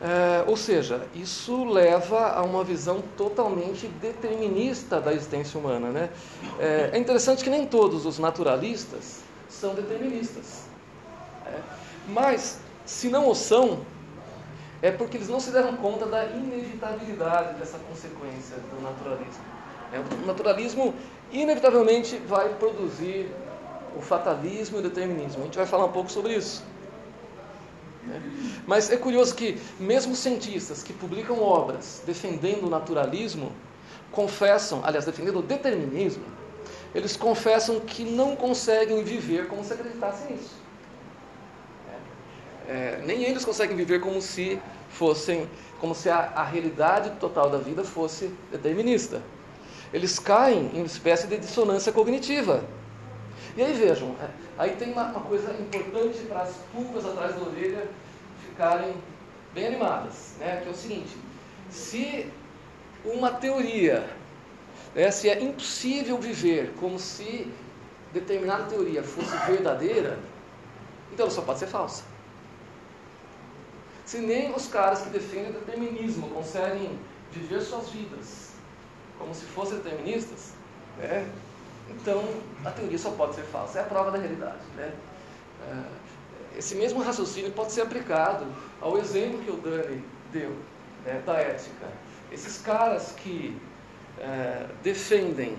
[0.00, 5.90] É, ou seja, isso leva a uma visão totalmente determinista da existência humana.
[5.90, 6.10] Né?
[6.58, 10.64] É, é interessante que nem todos os naturalistas são deterministas.
[11.44, 11.60] né?
[12.08, 13.80] Mas, se não o são,
[14.82, 19.44] é porque eles não se deram conta da inevitabilidade dessa consequência do naturalismo.
[19.92, 20.94] É, O naturalismo,
[21.30, 23.30] inevitavelmente, vai produzir
[23.96, 25.42] o fatalismo e o determinismo.
[25.42, 26.64] A gente vai falar um pouco sobre isso.
[28.02, 28.20] né?
[28.66, 33.52] Mas é curioso que, mesmo cientistas que publicam obras defendendo o naturalismo,
[34.10, 36.24] confessam, aliás, defendendo o determinismo,
[36.94, 40.61] eles confessam que não conseguem viver como se acreditassem nisso.
[42.68, 45.48] É, nem eles conseguem viver como se fossem,
[45.80, 49.22] como se a, a realidade total da vida fosse determinista.
[49.92, 52.64] Eles caem em uma espécie de dissonância cognitiva.
[53.56, 57.42] E aí vejam, é, aí tem uma, uma coisa importante para as pulgas atrás da
[57.42, 57.86] orelha
[58.48, 58.94] ficarem
[59.52, 60.60] bem animadas, né?
[60.62, 61.16] que é o seguinte:
[61.70, 62.26] se
[63.04, 64.08] uma teoria,
[64.94, 67.50] né, se é impossível viver como se
[68.12, 70.18] determinada teoria fosse verdadeira,
[71.12, 72.04] então ela só pode ser falsa.
[74.04, 76.98] Se nem os caras que defendem o determinismo conseguem
[77.30, 78.52] viver suas vidas
[79.18, 80.52] como se fossem deterministas,
[80.98, 81.26] né?
[81.88, 82.22] então
[82.64, 83.78] a teoria só pode ser falsa.
[83.78, 84.62] É a prova da realidade.
[84.76, 84.92] Né?
[85.68, 88.44] É, esse mesmo raciocínio pode ser aplicado
[88.80, 90.56] ao exemplo que o Dani deu
[91.04, 91.86] né, da ética.
[92.30, 93.56] Esses caras que
[94.18, 95.56] é, defendem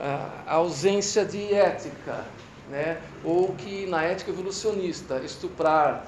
[0.00, 2.24] a ausência de ética,
[2.68, 6.06] né, ou que na ética evolucionista estuprar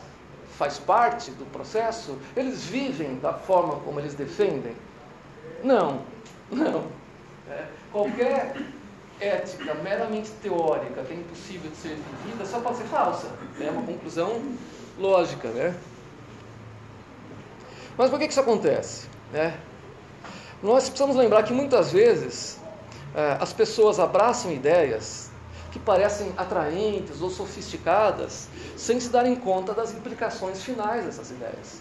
[0.56, 4.74] faz parte do processo, eles vivem da forma como eles defendem?
[5.62, 6.00] Não,
[6.50, 6.84] não.
[7.50, 8.56] É, qualquer
[9.20, 13.28] ética meramente teórica que é impossível de ser vivida só pode ser falsa.
[13.60, 14.42] É uma conclusão
[14.98, 15.74] lógica, né?
[17.96, 19.08] Mas por que isso acontece?
[19.32, 19.54] Né?
[20.62, 22.58] Nós precisamos lembrar que muitas vezes
[23.14, 25.30] é, as pessoas abraçam ideias
[25.70, 31.80] que parecem atraentes ou sofisticadas sem se darem conta das implicações finais dessas ideias.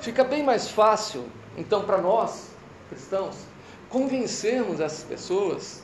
[0.00, 1.26] Fica bem mais fácil,
[1.56, 2.48] então, para nós,
[2.88, 3.36] cristãos,
[3.88, 5.82] convencermos essas pessoas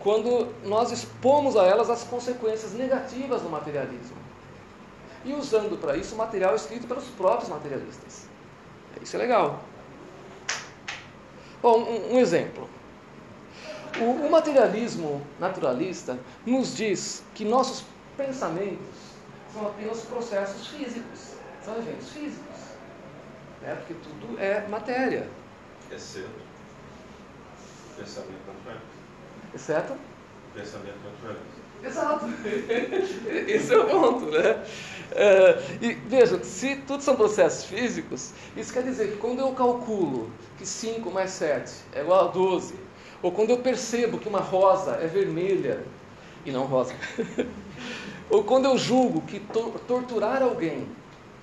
[0.00, 4.16] quando nós expomos a elas as consequências negativas do materialismo.
[5.24, 8.26] E usando para isso material escrito pelos próprios materialistas.
[9.00, 9.60] Isso é legal.
[11.62, 12.68] Bom, um, um exemplo.
[14.00, 17.84] O, o materialismo naturalista nos diz que nossos
[18.16, 19.14] pensamentos
[19.52, 22.58] são apenas processos físicos, são eventos físicos.
[23.62, 23.74] Né?
[23.76, 25.28] Porque tudo é matéria.
[25.90, 26.44] Exceto
[27.96, 28.94] pensamento naturalista.
[29.54, 29.96] Exceto?
[30.54, 31.64] Pensamento naturalista.
[31.82, 32.26] Exato.
[33.50, 34.64] Esse é o ponto, né?
[35.12, 40.30] É, e veja, se tudo são processos físicos, isso quer dizer que quando eu calculo
[40.56, 42.74] que 5 mais 7 é igual a 12,
[43.24, 45.82] ou quando eu percebo que uma rosa é vermelha
[46.44, 46.94] e não rosa,
[48.28, 50.86] ou quando eu julgo que to torturar alguém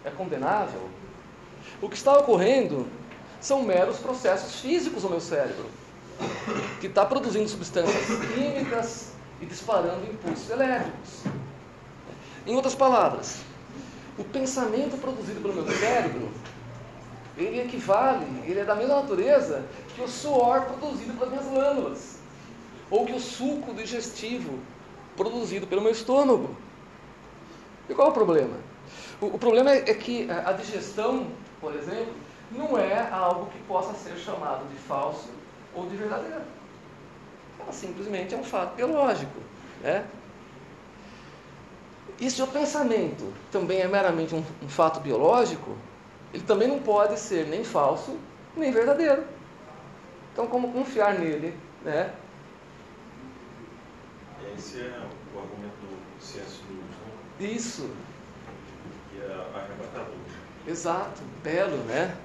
[0.05, 0.87] é condenável,
[1.81, 2.85] o que está ocorrendo
[3.39, 5.65] são meros processos físicos no meu cérebro,
[6.79, 11.23] que está produzindo substâncias químicas e disparando impulsos elétricos.
[12.45, 13.39] Em outras palavras,
[14.19, 16.29] o pensamento produzido pelo meu cérebro,
[17.37, 19.65] ele equivale, ele é da mesma natureza
[19.95, 22.19] que o suor produzido pelas minhas glândulas,
[22.89, 24.59] ou que o suco digestivo
[25.15, 26.55] produzido pelo meu estômago.
[27.89, 28.57] E qual é o problema?
[29.21, 31.27] O, o problema é, é que a digestão,
[31.59, 32.13] por exemplo,
[32.51, 35.29] não é algo que possa ser chamado de falso
[35.73, 36.41] ou de verdadeiro.
[37.59, 39.39] Ela simplesmente é um fato biológico.
[39.81, 40.05] Né?
[42.19, 45.75] E se o pensamento também é meramente um, um fato biológico,
[46.33, 48.17] ele também não pode ser nem falso,
[48.55, 49.23] nem verdadeiro.
[50.31, 51.53] Então, como confiar nele?
[51.83, 52.13] Né?
[54.57, 56.61] Esse é o argumento do C.S.
[56.69, 56.83] Lewis,
[57.39, 57.55] né?
[57.55, 57.89] Isso.
[59.09, 60.15] Que é arrebatador.
[60.67, 62.15] Exato, belo, né?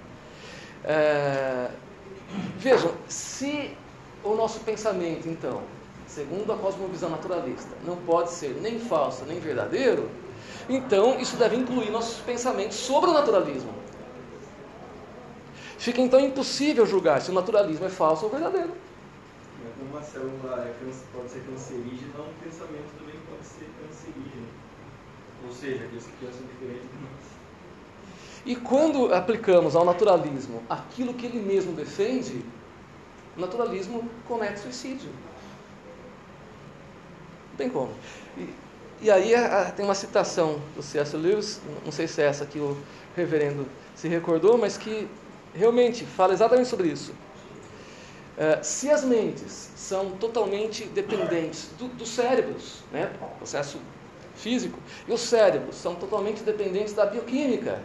[0.85, 1.71] É...
[2.59, 3.77] Vejam, se
[4.23, 5.63] o nosso pensamento, então,
[6.07, 10.11] segundo a cosmovisão naturalista, não pode ser nem falso nem verdadeiro,
[10.69, 13.73] então isso deve incluir nossos pensamentos sobre o naturalismo.
[15.79, 18.73] Fica então impossível julgar se o naturalismo é falso ou verdadeiro.
[19.91, 20.75] Uma célula é
[21.13, 24.47] pode ser cancerígena, um pensamento também pode ser cancerígeno.
[25.47, 27.37] Ou seja, aqueles que pensam diferente de nós.
[28.45, 32.45] E quando aplicamos ao naturalismo aquilo que ele mesmo defende,
[33.37, 35.11] o naturalismo comete suicídio.
[37.51, 37.93] Não tem como.
[38.37, 38.55] E,
[39.03, 41.17] e aí a, tem uma citação do C.S.
[41.17, 42.77] Lewis, não sei se é essa que o
[43.15, 45.09] reverendo se recordou, mas que
[45.57, 47.13] realmente fala exatamente sobre isso.
[47.13, 53.79] Uh, se as mentes são totalmente dependentes do, dos cérebros, né, processo
[54.37, 57.81] físico, e os cérebros são totalmente dependentes da bioquímica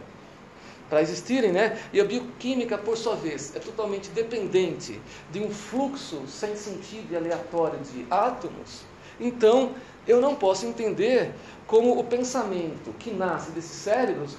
[0.89, 1.79] para existirem, né?
[1.93, 4.99] E a bioquímica, por sua vez, é totalmente dependente
[5.31, 8.82] de um fluxo sem sentido e aleatório de átomos.
[9.17, 9.72] Então,
[10.05, 11.34] eu não posso entender
[11.65, 14.36] como o pensamento que nasce desses cérebros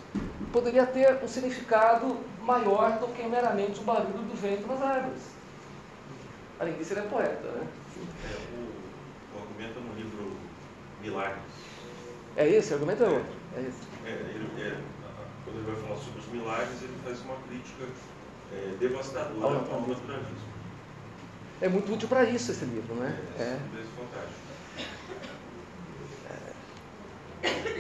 [0.53, 5.23] poderia ter um significado maior do que meramente o barulho do vento nas árvores.
[6.61, 7.49] Além disso, ele é poeta.
[7.49, 7.67] Né?
[8.25, 10.37] É, o, o argumento no livro
[11.01, 11.43] Milagres.
[12.37, 12.73] É esse?
[12.73, 13.33] O argumento é outro.
[13.57, 13.79] É esse.
[14.07, 14.81] É, ele, é,
[15.45, 17.85] quando ele vai falar sobre os milagres, ele faz uma crítica
[18.53, 20.53] é, devastadora ao, ao naturalismo.
[21.61, 23.11] É muito útil para isso esse livro, não é?
[23.39, 23.61] É, é.
[23.97, 24.53] fantástico.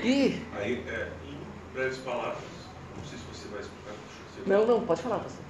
[0.05, 0.43] E.
[0.57, 1.39] Aí, é, em
[1.73, 2.62] breves palavras,
[2.97, 3.93] não sei se você vai explicar.
[4.47, 5.43] Não, não, pode falar, pastor.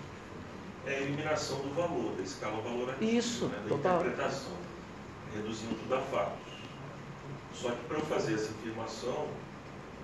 [0.87, 3.05] É a eliminação do valor, da escala valorativa.
[3.05, 4.01] Isso, né, da total.
[4.01, 4.53] interpretação,
[5.35, 6.39] reduzindo tudo a fatos.
[7.55, 9.27] Só que para eu fazer essa afirmação,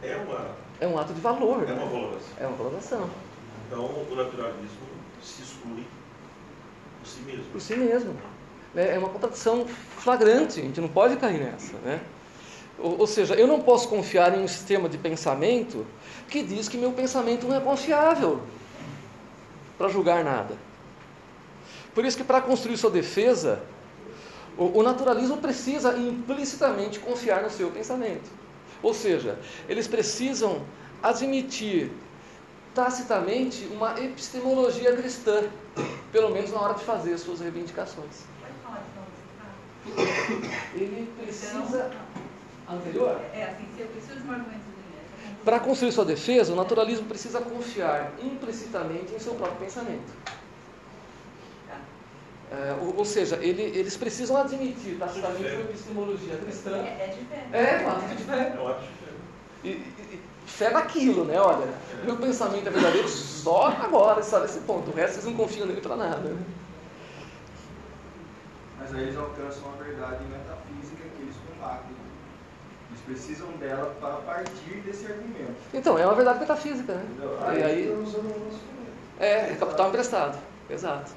[0.02, 1.68] é uma, É um ato de valor.
[1.68, 2.28] é uma valoração.
[2.38, 3.10] É uma valoração.
[3.66, 4.86] Então, o naturalismo
[5.22, 5.84] se exclui
[7.00, 7.44] por si mesmo.
[7.50, 8.14] Por si mesmo.
[8.74, 8.94] né?
[8.94, 11.76] É uma contradição flagrante, a gente não pode cair nessa.
[11.78, 12.00] Né?
[12.78, 15.84] Ou, ou seja, eu não posso confiar em um sistema de pensamento
[16.28, 18.42] que diz que meu pensamento não é confiável
[19.76, 20.56] para julgar nada.
[21.94, 23.62] Por isso que para construir sua defesa,
[24.56, 28.30] o, o naturalismo precisa implicitamente confiar no seu pensamento.
[28.82, 30.62] Ou seja, eles precisam
[31.02, 31.90] admitir
[32.74, 35.44] tacitamente uma epistemologia cristã,
[36.12, 38.22] pelo menos na hora de fazer as suas reivindicações.
[39.96, 40.08] Caso?
[40.74, 41.90] Ele precisa.
[42.68, 43.20] Anterior?
[43.32, 44.77] É, assim, se eu preciso de um argumento.
[45.44, 50.12] Para construir sua defesa, o naturalismo precisa confiar implicitamente em seu próprio pensamento.
[52.50, 56.76] É, ou, ou seja, ele- eles precisam admitir tacitamente uma epistemologia cristã.
[56.78, 57.46] É, é de fé.
[57.52, 58.52] É, um ato de fé.
[58.56, 59.12] É um ato de fé.
[59.64, 61.38] E, e- e fé naquilo, né?
[61.38, 61.68] Olha,
[62.04, 64.90] meu pensamento é verdadeiro só agora, só nesse ponto.
[64.90, 66.20] O resto vocês não confiam nele para nada.
[66.30, 66.42] né?
[68.78, 71.96] Mas aí eles alcançam a verdade metafísica que eles combatem.
[73.06, 75.54] Eles precisam dela para partir desse argumento.
[75.72, 77.06] Então, é uma verdade metafísica, né?
[77.10, 77.38] Entendeu?
[77.54, 78.60] E aí, Estão usando o nosso
[79.20, 80.38] é, é capital emprestado.
[80.70, 81.10] Exato.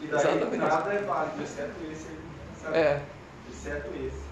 [0.00, 0.56] E daí Exatamente.
[0.56, 2.06] nada é válido, exceto esse.
[2.62, 2.78] Sabe?
[2.78, 3.02] É.
[3.50, 4.28] Exceto esse.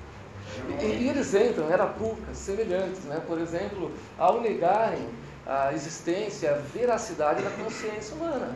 [0.80, 3.20] E, e eles entram em arapucas semelhantes, né?
[3.26, 5.08] por exemplo, ao negarem
[5.44, 8.54] a existência, a veracidade da consciência humana,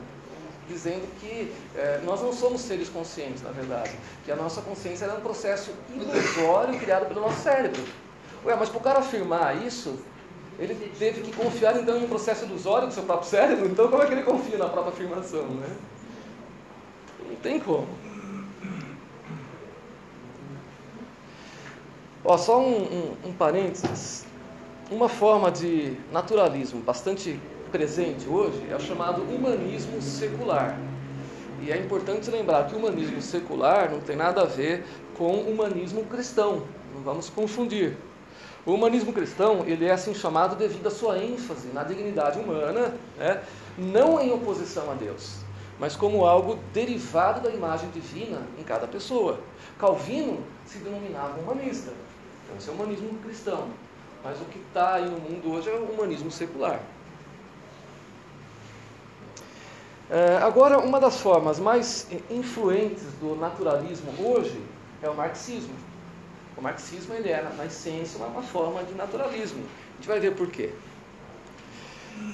[0.71, 3.93] dizendo que eh, nós não somos seres conscientes, na verdade,
[4.25, 7.83] que a nossa consciência era um processo ilusório criado pelo nosso cérebro.
[8.45, 9.99] Ué, mas para o cara afirmar isso,
[10.59, 14.03] ele teve que confiar então em um processo ilusório do seu próprio cérebro, então como
[14.03, 15.77] é que ele confia na própria afirmação, né?
[17.29, 17.89] Não tem como.
[22.25, 24.27] Ó, só um, um, um parênteses.
[24.91, 27.41] Uma forma de naturalismo bastante
[27.71, 30.79] presente hoje é o chamado humanismo secular.
[31.63, 34.85] E é importante lembrar que o humanismo secular não tem nada a ver
[35.17, 36.63] com o humanismo cristão.
[36.95, 37.97] Não vamos confundir.
[38.67, 43.43] O humanismo cristão ele é assim chamado devido à sua ênfase na dignidade humana, né?
[43.79, 45.39] não em oposição a Deus,
[45.79, 49.41] mas como algo derivado da imagem divina em cada pessoa.
[49.79, 51.91] Calvino se denominava humanista,
[52.45, 53.69] então esse é o humanismo cristão.
[54.23, 56.79] Mas o que está aí no mundo hoje é o humanismo secular.
[56.79, 56.81] É,
[60.43, 64.61] agora, uma das formas mais influentes do naturalismo hoje
[65.03, 65.75] é o marxismo.
[66.57, 69.63] O marxismo ele é, na essência, uma, uma forma de naturalismo.
[69.63, 70.71] A gente vai ver por quê.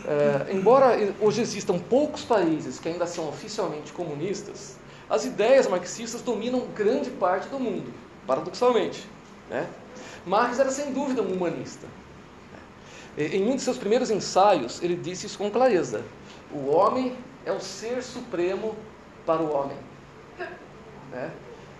[0.04, 4.76] É, embora hoje existam poucos países que ainda são oficialmente comunistas,
[5.08, 7.92] as ideias marxistas dominam grande parte do mundo,
[8.26, 9.06] paradoxalmente.
[9.48, 9.68] Né?
[10.24, 11.86] Marx era sem dúvida um humanista.
[13.16, 16.02] Em um de seus primeiros ensaios, ele disse isso com clareza:
[16.52, 17.16] o homem
[17.46, 18.76] é o ser supremo
[19.24, 19.78] para o homem.
[21.10, 21.30] Né?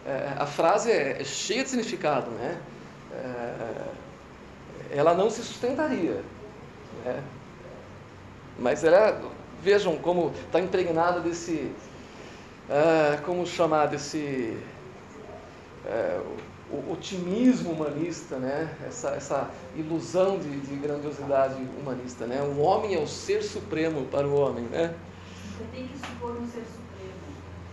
[0.06, 2.58] É, a frase é, é cheia de significado, né?
[3.12, 6.22] É, ela não se sustentaria.
[7.04, 7.22] Né?
[8.58, 9.20] Mas ela,
[9.60, 11.72] vejam como está impregnada desse,
[12.70, 14.56] ah, como chamar desse
[15.84, 16.20] é,
[16.70, 18.74] o otimismo humanista, né?
[18.86, 22.26] essa, essa ilusão de, de grandiosidade humanista.
[22.26, 22.40] Né?
[22.42, 24.64] O homem é o ser supremo para o homem.
[24.64, 24.94] Né?
[25.56, 27.14] Você tem que supor um ser supremo.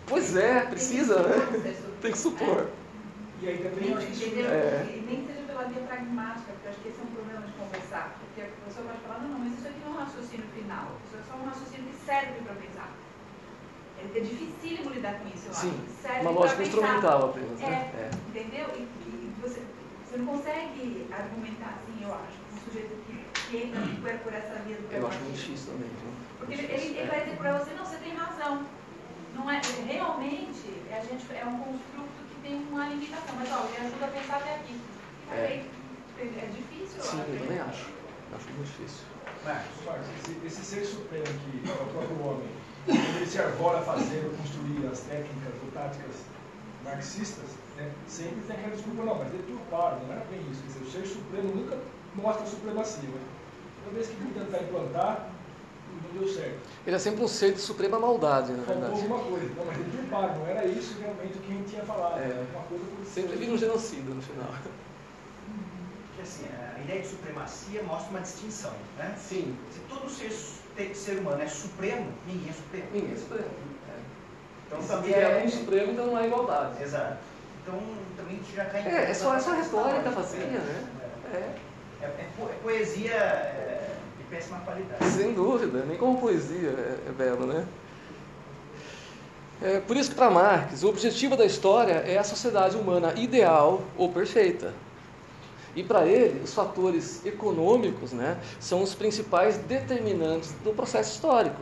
[0.08, 1.88] Pois é, precisa, tem que supor né?
[1.88, 2.02] um.
[2.02, 2.68] Tem que supor.
[3.42, 4.52] E aí também eu acho que Entendeu?
[4.52, 4.86] É.
[4.88, 7.42] E nem que seja pela via pragmática, porque eu acho que esse é um problema
[7.46, 8.16] de conversar.
[8.24, 10.88] Porque a pessoa pode falar, não, não, mas isso aqui não é um raciocínio final.
[11.04, 12.90] Isso é só um raciocínio que serve para pensar.
[14.00, 16.08] É, é dificílimo lidar com isso, eu Sim, acho.
[16.08, 16.72] Serve uma lógica pensar.
[16.72, 17.62] instrumental apenas.
[17.62, 18.12] É, Né?
[18.30, 18.68] entendeu?
[18.80, 19.60] E, e você,
[20.08, 23.14] você não consegue argumentar assim, eu acho, com um sujeito que,
[23.52, 25.90] que entra por, por essa via do Eu acho muito difícil também.
[26.00, 26.13] viu?
[26.46, 27.06] Porque ele, ele, ele é.
[27.08, 28.66] vai dizer para você, não, você tem razão.
[29.36, 33.88] Não é, realmente, a gente é um construto que tem uma limitação, mas ó, ele
[33.88, 34.80] ajuda a pensar até aqui.
[35.32, 35.36] É.
[35.36, 35.70] aí,
[36.20, 37.90] é difícil, Sim, eu também acho.
[38.36, 39.06] Acho muito difícil.
[39.46, 42.48] Marcos, esse, esse ser supremo que é o próprio homem,
[42.86, 46.16] quando ele se arvora a fazer ou construir as técnicas ou táticas
[46.84, 50.62] marxistas, né, sempre tem aquela desculpa, não, mas deturparam, não era bem isso.
[50.62, 51.78] Quer dizer, o ser supremo nunca
[52.16, 53.10] mostra supremacia.
[53.10, 53.22] Né?
[53.84, 55.30] Toda vez que ele tentar implantar,
[56.14, 56.60] não deu certo.
[56.86, 59.02] Ele é sempre um ser de suprema maldade, na Faltou verdade.
[59.02, 59.52] alguma coisa.
[59.56, 62.20] Não, mas deturparam, não era isso realmente o que a gente tinha falado.
[62.20, 62.46] É.
[62.54, 62.84] Uma coisa
[63.14, 64.48] Sempre vira um genocida no final.
[66.08, 66.46] Porque assim,
[66.78, 69.16] a ideia de supremacia mostra uma distinção, né?
[69.18, 70.32] Sim, Se todo ser,
[70.96, 72.86] ser humano é supremo, ninguém é supremo.
[72.94, 73.48] ninguém é supremo.
[74.68, 75.46] Então Se também tiver é...
[75.46, 76.82] um supremo, então não há igualdade.
[76.84, 77.18] Exato.
[77.62, 77.80] Então
[78.18, 80.88] também a gente já cai em É, é só, é só essa retórica vazia, né?
[81.34, 81.38] É.
[82.04, 83.63] é, é, po- é poesia é, de
[84.34, 85.06] péssima qualidade.
[85.12, 87.68] Sem dúvida, nem como poesia é, é belo, né?
[89.62, 93.84] É, por isso que para Marx, o objetivo da história é a sociedade humana ideal
[93.96, 94.74] ou perfeita.
[95.76, 101.62] E para ele, os fatores econômicos né, são os principais determinantes do processo histórico.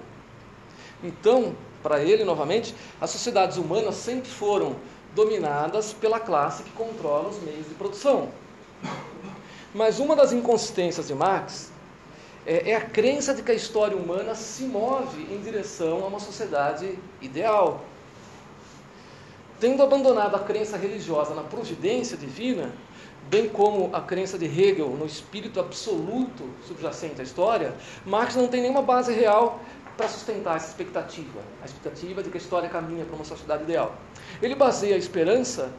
[1.04, 4.76] Então, para ele, novamente, as sociedades humanas sempre foram
[5.14, 8.30] dominadas pela classe que controla os meios de produção.
[9.74, 11.71] Mas uma das inconsistências de Marx
[12.46, 16.20] é, é a crença de que a história humana se move em direção a uma
[16.20, 17.84] sociedade ideal.
[19.60, 22.72] Tendo abandonado a crença religiosa na providência divina,
[23.30, 27.76] bem como a crença de Hegel no espírito absoluto subjacente à história,
[28.06, 29.60] Marx não tem nenhuma base real
[29.96, 33.96] para sustentar essa expectativa, a expectativa de que a história caminha para uma sociedade ideal.
[34.42, 35.72] Ele baseia a esperança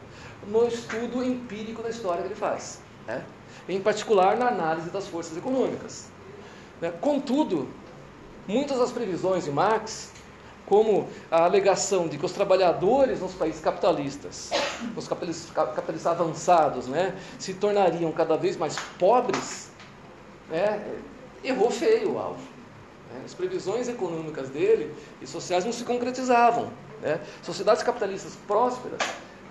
[0.47, 3.25] no estudo empírico da história que ele faz, né?
[3.67, 6.12] em particular na análise das forças econômicas.
[6.83, 6.91] Né?
[6.99, 7.69] Contudo,
[8.45, 10.11] muitas das previsões de Marx
[10.65, 14.49] como a alegação de que os trabalhadores nos países capitalistas,
[14.93, 19.71] nos capitalistas avançados, né, se tornariam cada vez mais pobres,
[20.49, 20.85] né,
[21.41, 22.41] errou feio o alvo.
[23.13, 23.21] Né.
[23.23, 26.69] As previsões econômicas dele e sociais não se concretizavam.
[27.01, 27.21] Né.
[27.41, 29.01] Sociedades capitalistas prósperas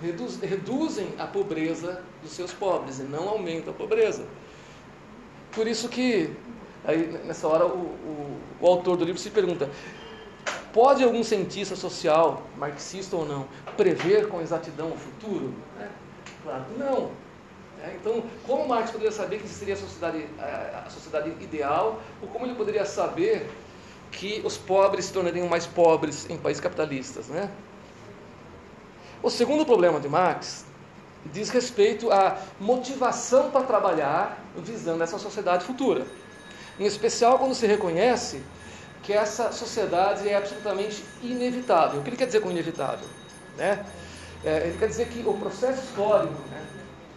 [0.02, 4.26] reduz, reduzem a pobreza dos seus pobres e não aumentam a pobreza.
[5.52, 6.34] Por isso que,
[6.84, 9.68] aí, nessa hora, o, o, o autor do livro se pergunta
[10.72, 15.54] Pode algum cientista social, marxista ou não, prever com exatidão o futuro?
[15.78, 15.86] É,
[16.42, 17.10] claro que não.
[17.82, 22.46] É, então, como Marx poderia saber que seria a sociedade, a, sociedade ideal, ou como
[22.46, 23.50] ele poderia saber
[24.10, 27.26] que os pobres se tornariam mais pobres em países capitalistas?
[27.26, 27.50] Né?
[29.22, 30.64] O segundo problema de Marx
[31.26, 36.06] diz respeito à motivação para trabalhar visando essa sociedade futura.
[36.78, 38.42] Em especial quando se reconhece
[39.02, 42.00] que essa sociedade é absolutamente inevitável.
[42.00, 43.06] O que ele quer dizer com inevitável?
[43.56, 43.84] Né?
[44.44, 46.64] É, ele quer dizer que o processo histórico, né,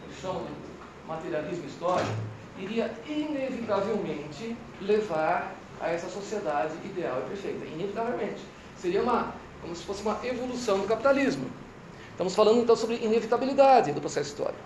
[0.04, 2.12] eles chamam de materialismo histórico,
[2.58, 7.66] iria inevitavelmente levar a essa sociedade ideal e perfeita.
[7.66, 8.42] Inevitavelmente.
[8.78, 11.50] Seria uma, como se fosse uma evolução do capitalismo.
[12.12, 14.60] Estamos falando então sobre inevitabilidade do processo histórico.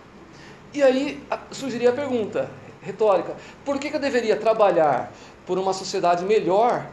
[0.74, 2.50] E aí surgiria a pergunta
[2.82, 5.12] retórica: por que, que eu deveria trabalhar
[5.46, 6.86] por uma sociedade melhor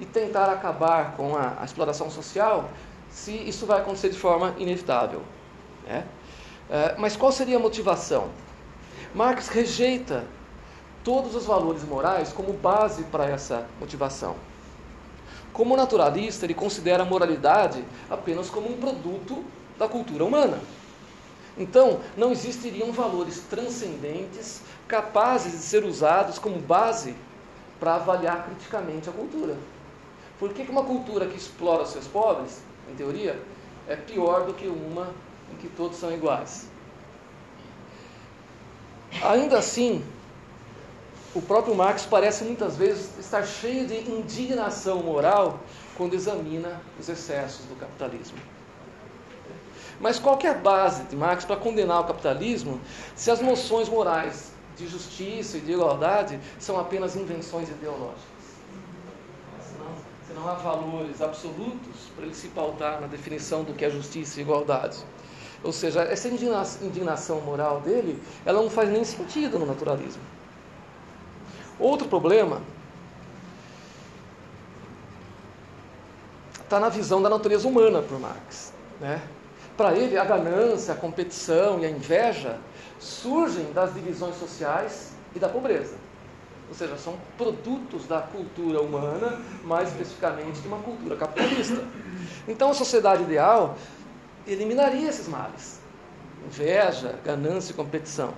[0.00, 2.70] e tentar acabar com a, a exploração social
[3.10, 5.22] se isso vai acontecer de forma inevitável.
[5.86, 6.06] Né?
[6.70, 8.30] É, mas qual seria a motivação?
[9.14, 10.24] Marx rejeita
[11.02, 14.36] todos os valores morais como base para essa motivação.
[15.52, 19.44] Como naturalista, ele considera a moralidade apenas como um produto
[19.76, 20.60] da cultura humana.
[21.58, 27.14] Então, não existiriam valores transcendentes capazes de ser usados como base
[27.78, 29.56] para avaliar criticamente a cultura.
[30.36, 32.60] Por que uma cultura que explora os seus pobres,
[32.90, 33.40] em teoria,
[33.86, 35.14] é pior do que uma
[35.52, 36.66] em que todos são iguais?
[39.22, 40.04] Ainda assim,
[41.34, 45.60] o próprio Marx parece muitas vezes estar cheio de indignação moral
[45.96, 48.38] quando examina os excessos do capitalismo.
[50.00, 52.80] Mas qual é a base de Marx para condenar o capitalismo
[53.14, 54.50] se as noções morais
[54.80, 58.30] de justiça e de igualdade são apenas invenções ideológicas?
[60.40, 64.42] não há valores absolutos para ele se pautar na definição do que é justiça e
[64.42, 64.96] igualdade.
[65.62, 70.22] Ou seja, essa indignação moral dele, ela não faz nem sentido no naturalismo.
[71.78, 72.62] Outro problema
[76.62, 78.72] está na visão da natureza humana por Marx.
[79.00, 79.20] Né?
[79.76, 82.58] Para ele, a ganância, a competição e a inveja
[83.00, 85.96] surgem das divisões sociais e da pobreza
[86.70, 91.84] ou seja, são produtos da cultura humana, mais especificamente de uma cultura capitalista.
[92.46, 93.76] Então, a sociedade ideal
[94.46, 95.80] eliminaria esses males:
[96.46, 98.32] inveja, ganância e competição.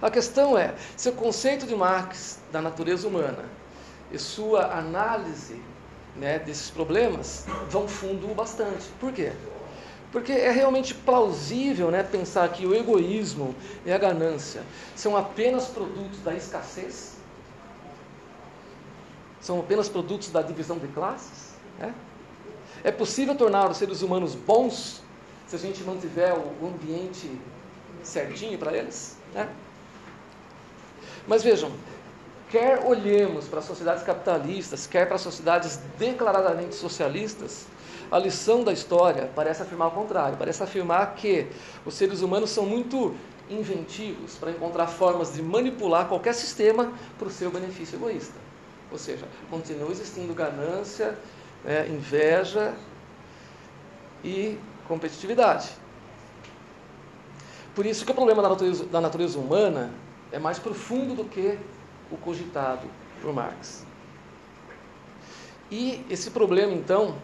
[0.00, 3.44] A questão é se o conceito de Marx da natureza humana
[4.10, 5.62] e sua análise
[6.16, 8.88] né, desses problemas vão fundo bastante.
[8.98, 9.32] Por quê?
[10.12, 13.54] Porque é realmente plausível né, pensar que o egoísmo
[13.86, 14.62] e a ganância
[14.94, 17.16] são apenas produtos da escassez?
[19.40, 21.54] São apenas produtos da divisão de classes?
[21.78, 21.94] Né?
[22.84, 25.02] É possível tornar os seres humanos bons
[25.46, 27.30] se a gente mantiver o ambiente
[28.02, 29.16] certinho para eles?
[29.32, 29.48] Né?
[31.26, 31.72] Mas vejam,
[32.50, 37.66] quer olhemos para as sociedades capitalistas, quer para as sociedades declaradamente socialistas,
[38.12, 41.46] a lição da história parece afirmar o contrário, parece afirmar que
[41.86, 43.16] os seres humanos são muito
[43.48, 48.34] inventivos para encontrar formas de manipular qualquer sistema para o seu benefício egoísta.
[48.90, 51.18] Ou seja, continua existindo ganância,
[51.64, 52.74] né, inveja
[54.22, 55.70] e competitividade.
[57.74, 59.90] Por isso que o problema da natureza, da natureza humana
[60.30, 61.58] é mais profundo do que
[62.10, 62.86] o cogitado
[63.22, 63.86] por Marx.
[65.70, 67.16] E esse problema, então,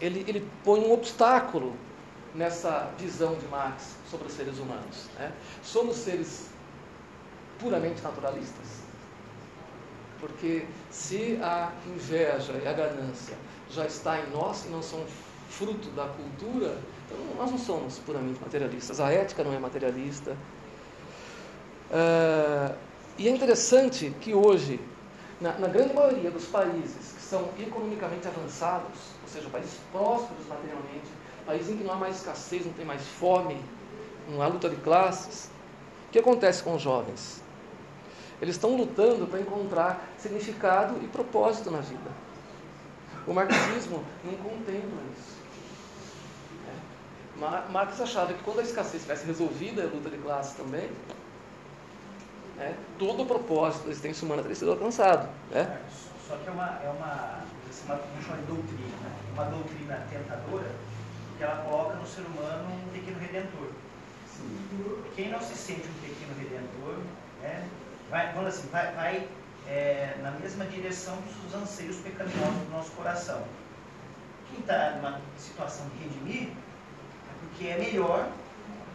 [0.00, 1.74] ele, ele põe um obstáculo
[2.34, 5.08] nessa visão de Marx sobre os seres humanos.
[5.18, 5.32] Né?
[5.62, 6.48] Somos seres
[7.58, 8.80] puramente naturalistas?
[10.20, 13.36] Porque se a inveja e a ganância
[13.70, 15.04] já está em nós e não são
[15.48, 19.00] fruto da cultura, então nós não somos puramente materialistas.
[19.00, 20.36] A ética não é materialista.
[21.90, 22.74] Uh,
[23.18, 24.78] e é interessante que hoje,
[25.40, 31.06] na, na grande maioria dos países que são economicamente avançados, ou seja, países prósperos materialmente,
[31.46, 33.56] países em que não há mais escassez, não tem mais fome,
[34.28, 35.50] não há luta de classes,
[36.08, 37.40] o que acontece com os jovens?
[38.42, 42.10] Eles estão lutando para encontrar significado e propósito na vida.
[43.26, 45.38] O marxismo não contempla isso.
[46.66, 47.70] É.
[47.70, 50.90] Marx achava que quando a escassez estivesse resolvida, a luta de classes também,
[52.56, 55.28] né, todo o propósito da existência humana teria sido alcançado.
[55.50, 55.80] Né?
[56.30, 57.42] Só que é uma, é uma,
[57.86, 60.70] uma, uma doutrina, uma doutrina tentadora,
[61.36, 63.66] que ela coloca no ser humano um pequeno redentor.
[64.32, 65.02] Sim.
[65.16, 66.98] Quem não se sente um pequeno redentor,
[67.42, 67.68] né,
[68.08, 69.28] vai, vamos assim, vai, vai
[69.66, 73.42] é, na mesma direção dos anseios pecaminosos do nosso coração.
[74.50, 78.30] Quem está numa situação de redimir é porque é melhor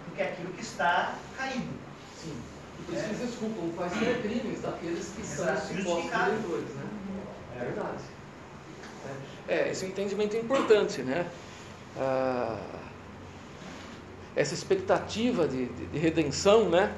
[0.08, 1.74] do que aquilo que está caído.
[2.18, 2.42] Sim.
[2.80, 5.68] E por isso eles desculpam quaisquer crimes daqueles que Exato.
[5.68, 6.85] são supostos eleitores, né?
[7.56, 8.04] É verdade.
[9.48, 11.28] É, esse entendimento é importante, né?
[11.98, 12.58] Ah,
[14.36, 16.94] essa expectativa de, de, de redenção, né?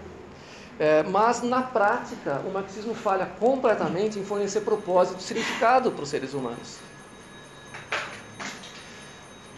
[0.80, 6.10] É, mas na prática, o marxismo falha completamente em fornecer propósito e significado para os
[6.10, 6.78] seres humanos.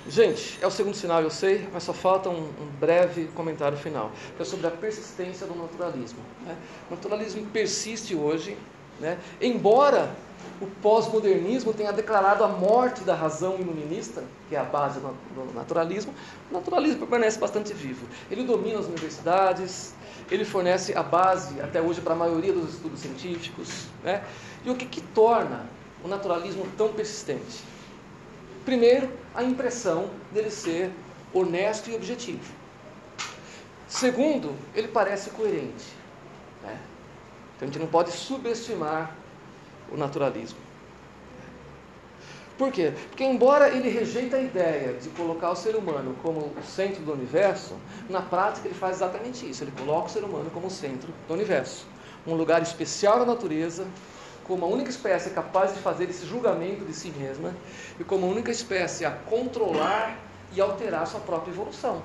[0.08, 4.12] Gente, é o segundo sinal, eu sei, mas só falta um, um breve comentário final,
[4.36, 6.20] que é sobre a persistência do naturalismo.
[6.46, 6.58] Né?
[6.90, 8.58] O naturalismo persiste hoje,
[9.00, 9.18] né?
[9.42, 10.10] embora
[10.62, 16.14] o pós-modernismo tenha declarado a morte da razão iluminista, que é a base do naturalismo,
[16.50, 18.06] o naturalismo permanece bastante vivo.
[18.30, 19.94] Ele domina as universidades,
[20.30, 23.86] ele fornece a base, até hoje, para a maioria dos estudos científicos.
[24.04, 24.24] Né?
[24.66, 25.66] E o que, que torna
[26.04, 27.64] o naturalismo tão persistente?
[28.66, 30.92] Primeiro, a impressão dele ser
[31.34, 32.54] honesto e objetivo.
[33.88, 35.86] Segundo, ele parece coerente.
[36.62, 36.78] Né?
[37.60, 39.14] Então a gente não pode subestimar
[39.92, 40.58] o naturalismo.
[42.58, 42.94] Por quê?
[43.10, 47.12] Porque, embora ele rejeite a ideia de colocar o ser humano como o centro do
[47.12, 47.76] universo,
[48.10, 49.62] na prática ele faz exatamente isso.
[49.66, 51.86] Ele coloca o ser humano como o centro do universo.
[52.26, 53.86] Um lugar especial na natureza,
[54.46, 57.54] como a única espécie capaz de fazer esse julgamento de si mesma
[58.00, 60.18] e como a única espécie a controlar
[60.54, 62.02] e alterar sua própria evolução.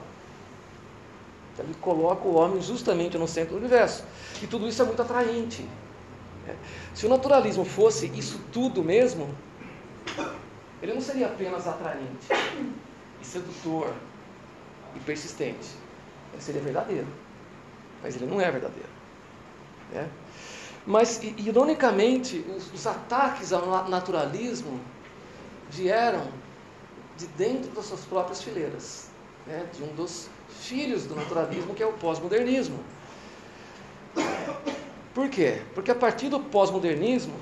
[1.54, 4.04] Então, ele coloca o homem justamente no centro do universo.
[4.42, 5.66] E tudo isso é muito atraente.
[6.92, 9.34] Se o naturalismo fosse isso tudo mesmo,
[10.82, 12.28] ele não seria apenas atraente
[13.20, 13.92] e sedutor
[14.94, 15.68] e persistente.
[16.32, 17.06] Ele seria verdadeiro.
[18.02, 18.88] Mas ele não é verdadeiro.
[19.94, 20.06] É?
[20.86, 24.78] Mas, ironicamente, os, os ataques ao naturalismo
[25.70, 26.28] vieram
[27.16, 29.08] de dentro das suas próprias fileiras,
[29.46, 29.66] né?
[29.72, 30.28] de um dos
[30.66, 32.78] filhos do naturalismo, que é o pós-modernismo.
[35.14, 35.62] Por quê?
[35.74, 37.34] Porque a partir do pós-modernismo,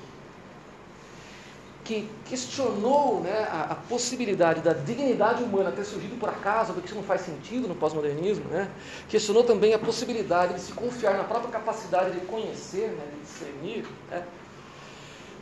[1.85, 6.95] que questionou né, a, a, possibilidade da dignidade humana ter surgido por acaso, porque isso
[6.95, 8.71] não faz sentido no pós-modernismo, né?
[9.09, 13.85] questionou também a possibilidade de se confiar na própria capacidade de conhecer, né, de discernir.
[14.11, 14.25] Né?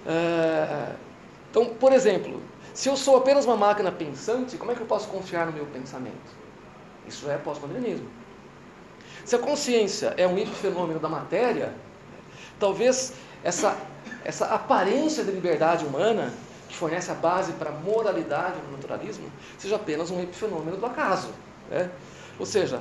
[0.07, 0.93] É,
[1.51, 2.41] então, por exemplo,
[2.73, 5.67] se eu sou apenas uma máquina pensante, como é que eu posso confiar no meu
[5.67, 6.40] pensamento?
[7.11, 8.09] Isso é pós-modernismo.
[9.25, 11.75] Se a consciência é um fenômeno da matéria,
[12.59, 13.13] talvez
[13.45, 13.77] essa
[14.25, 16.33] essa aparência de liberdade humana,
[16.69, 21.31] que fornece a base para a moralidade no naturalismo, seja apenas um epifenômeno do acaso.
[21.69, 21.91] Né?
[22.39, 22.81] Ou seja,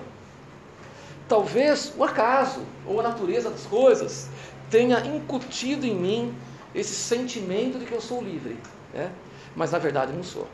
[1.27, 4.29] talvez o acaso ou a natureza das coisas
[4.69, 6.35] tenha incutido em mim
[6.75, 8.57] esse sentimento de que eu sou livre,
[8.93, 9.11] né?
[9.55, 10.47] mas na verdade não sou.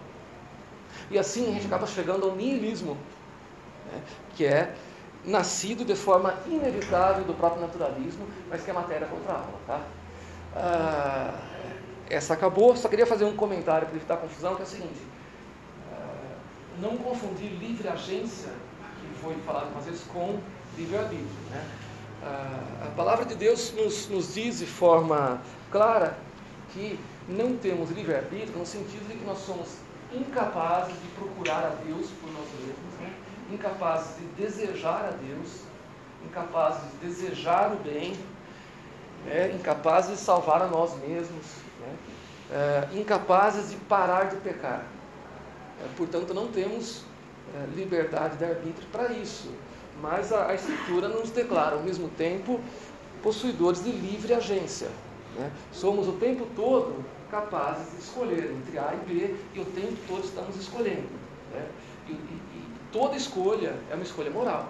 [1.11, 2.97] E assim a gente acaba chegando ao niilismo,
[3.91, 4.01] né?
[4.35, 4.73] que é
[5.25, 9.59] nascido de forma inevitável do próprio naturalismo, mas que é matéria contra a aula.
[9.65, 9.81] Tá?
[10.55, 11.33] Ah,
[12.09, 15.01] essa acabou, só queria fazer um comentário para evitar confusão, que é o seguinte:
[15.91, 16.37] ah,
[16.79, 18.51] não confundir livre agência,
[19.01, 20.39] que foi falado algumas vezes, com
[20.77, 21.27] livre-arbítrio.
[21.49, 21.65] Né?
[22.23, 26.17] A, a palavra de Deus nos, nos diz de forma clara
[26.73, 29.77] que não temos livre-arbítrio no sentido de que nós somos
[30.13, 32.84] incapazes de procurar a Deus por nós mesmos?
[33.51, 35.61] Incapazes de desejar a Deus,
[36.25, 38.15] incapazes de desejar o bem,
[39.25, 39.51] né?
[39.53, 41.45] incapazes de salvar a nós mesmos,
[41.79, 41.95] né?
[42.51, 44.85] é, incapazes de parar de pecar.
[45.81, 47.03] É, portanto, não temos
[47.53, 49.49] é, liberdade de arbítrio para isso.
[50.01, 52.59] Mas a, a Escritura nos declara, ao mesmo tempo,
[53.23, 54.89] possuidores de livre agência.
[55.35, 55.51] Né?
[55.71, 60.23] Somos o tempo todo capazes de escolher entre A e B e o tempo todo
[60.23, 61.09] estamos escolhendo.
[61.51, 61.67] Né?
[62.07, 62.41] E, e,
[62.95, 64.69] toda escolha é uma escolha moral.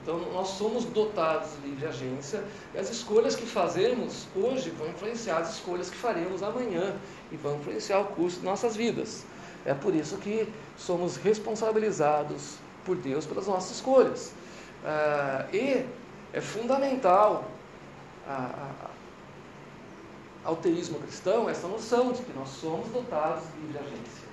[0.00, 5.38] Então, nós somos dotados de livre agência e as escolhas que fazemos hoje vão influenciar
[5.38, 6.94] as escolhas que faremos amanhã
[7.32, 9.24] e vão influenciar o curso de nossas vidas.
[9.66, 14.32] É por isso que somos responsabilizados por Deus pelas nossas escolhas.
[14.84, 15.84] Ah, e
[16.32, 17.44] é fundamental
[20.44, 24.31] ao teísmo cristão essa noção de que nós somos dotados de livre agência.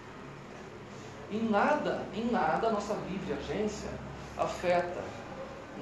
[1.31, 3.89] Em nada, em nada a nossa livre agência
[4.37, 5.03] afeta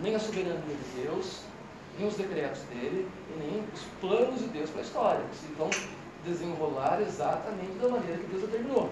[0.01, 1.41] nem a soberania de Deus,
[1.97, 5.47] nem os decretos dele, e nem os planos de Deus para a história, que se
[5.53, 5.71] vão
[6.25, 8.89] desenrolar exatamente da maneira que Deus determinou.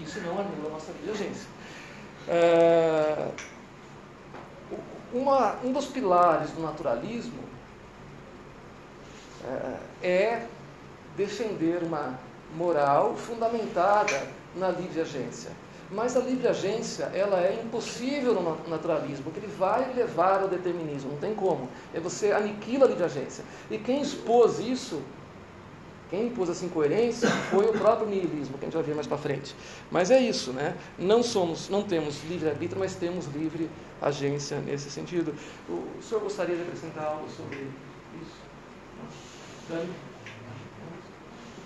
[0.00, 1.48] Isso não anula a nossa livre agência.
[2.28, 3.30] É,
[5.12, 7.42] uma, um dos pilares do naturalismo
[10.02, 10.46] é, é
[11.16, 12.18] defender uma
[12.56, 15.50] moral fundamentada na livre agência.
[15.92, 21.12] Mas a livre agência, ela é impossível no naturalismo, porque ele vai levar ao determinismo,
[21.12, 21.68] não tem como.
[21.92, 23.44] É você aniquila a livre agência.
[23.70, 25.02] E quem expôs isso
[26.12, 29.16] quem impôs essa incoerência foi o próprio nihilismo, que a gente vai ver mais para
[29.16, 29.56] frente.
[29.90, 30.76] Mas é isso, né?
[30.98, 35.34] Não somos, não temos livre arbítrio, mas temos livre agência nesse sentido.
[35.66, 37.66] O, senhor gostaria de acrescentar algo sobre
[38.20, 38.36] isso?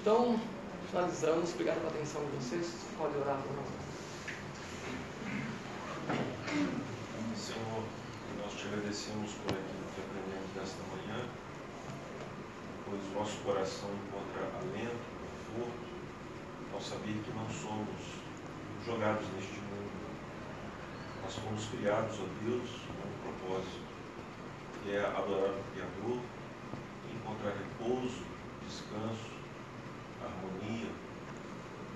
[0.01, 0.39] Então,
[0.93, 1.53] finalizamos.
[1.53, 2.73] Obrigado pela atenção de vocês.
[2.97, 3.76] Pode orar por nós.
[7.37, 7.83] Senhor,
[8.43, 11.25] nós te agradecemos por aquilo que aprendemos nesta manhã
[12.89, 15.87] pois o nosso coração encontra alento, conforto,
[16.73, 18.23] ao saber que não somos
[18.85, 19.91] jogados neste mundo.
[21.23, 23.83] Nós fomos criados a Deus com um propósito,
[24.83, 26.23] que é adorar o Criador,
[27.13, 28.23] encontrar repouso,
[28.65, 29.35] descanso,
[30.23, 30.91] harmonia,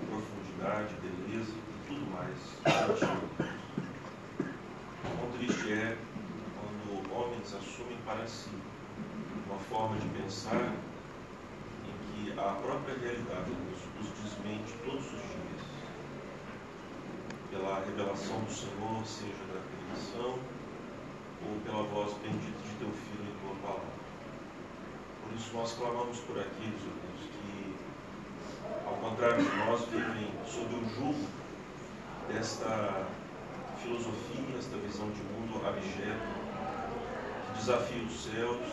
[0.09, 3.60] profundidade, beleza e tudo mais.
[5.01, 5.97] Quão triste é
[6.59, 8.49] quando homens assumem para si
[9.47, 10.73] uma forma de pensar
[11.85, 15.61] em que a própria realidade nos, nos desmente todos os dias,
[17.49, 20.39] pela revelação do Senhor, seja da criação
[21.43, 23.91] ou pela voz bendita de teu Filho em tua palavra.
[25.23, 27.75] Por isso nós clamamos por aqueles, Deus, que,
[28.85, 31.27] ao contrário de nós, vivem sob o jugo
[32.27, 33.07] desta
[33.81, 36.29] filosofia, esta visão de mundo abjeto,
[37.47, 38.67] que desafia os céus,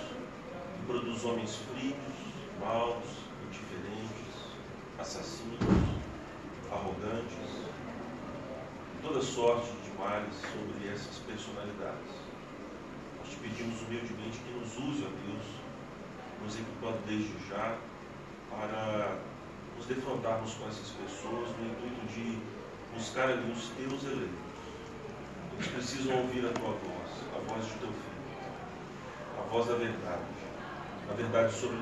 [0.86, 1.96] produz homens frios,
[2.60, 3.04] maus,
[3.46, 4.52] indiferentes,
[4.98, 5.58] assassinos,
[6.70, 7.68] arrogantes,
[9.02, 12.12] toda sorte de males sobre essas personalidades.
[13.18, 15.46] Nós te pedimos humildemente que nos use, ó Deus,
[16.42, 17.78] nos equipando desde já
[18.50, 19.18] para
[19.76, 22.38] nos defrontarmos com essas pessoas no intuito de
[22.94, 24.47] buscar ali os teus eleitos.
[25.58, 30.38] Precisam ouvir a tua voz, a voz de teu filho, a voz da verdade
[31.08, 31.78] na verdade, sobre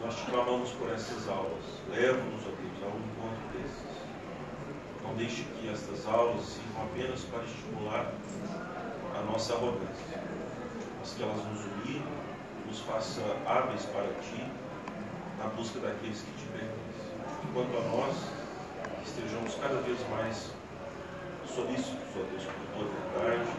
[0.00, 1.64] nós te clamamos por essas aulas.
[1.90, 3.98] Leva-nos, ó Deus, ao encontro desses.
[5.02, 8.12] Não deixe que estas aulas sirvam apenas para estimular
[9.18, 10.22] a nossa arrogância,
[11.00, 12.04] mas que elas nos unirem,
[12.68, 14.46] nos faça hábeis para ti,
[15.38, 16.78] na busca daqueles que te pertencem.
[17.50, 18.16] Enquanto a nós,
[19.04, 20.52] estejamos cada vez mais
[21.54, 23.50] solícitos, ó Deus, por tua verdade,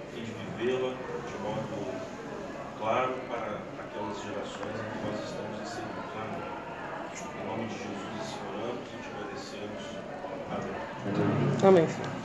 [0.00, 1.80] a fim de vivê-la de modo
[2.78, 5.68] claro para aquelas gerações em que nós estamos.
[6.16, 6.50] Amém.
[7.40, 9.82] Em nome de Jesus, oramos e te agradecemos.
[11.62, 11.86] Amém.
[11.86, 12.19] Amém.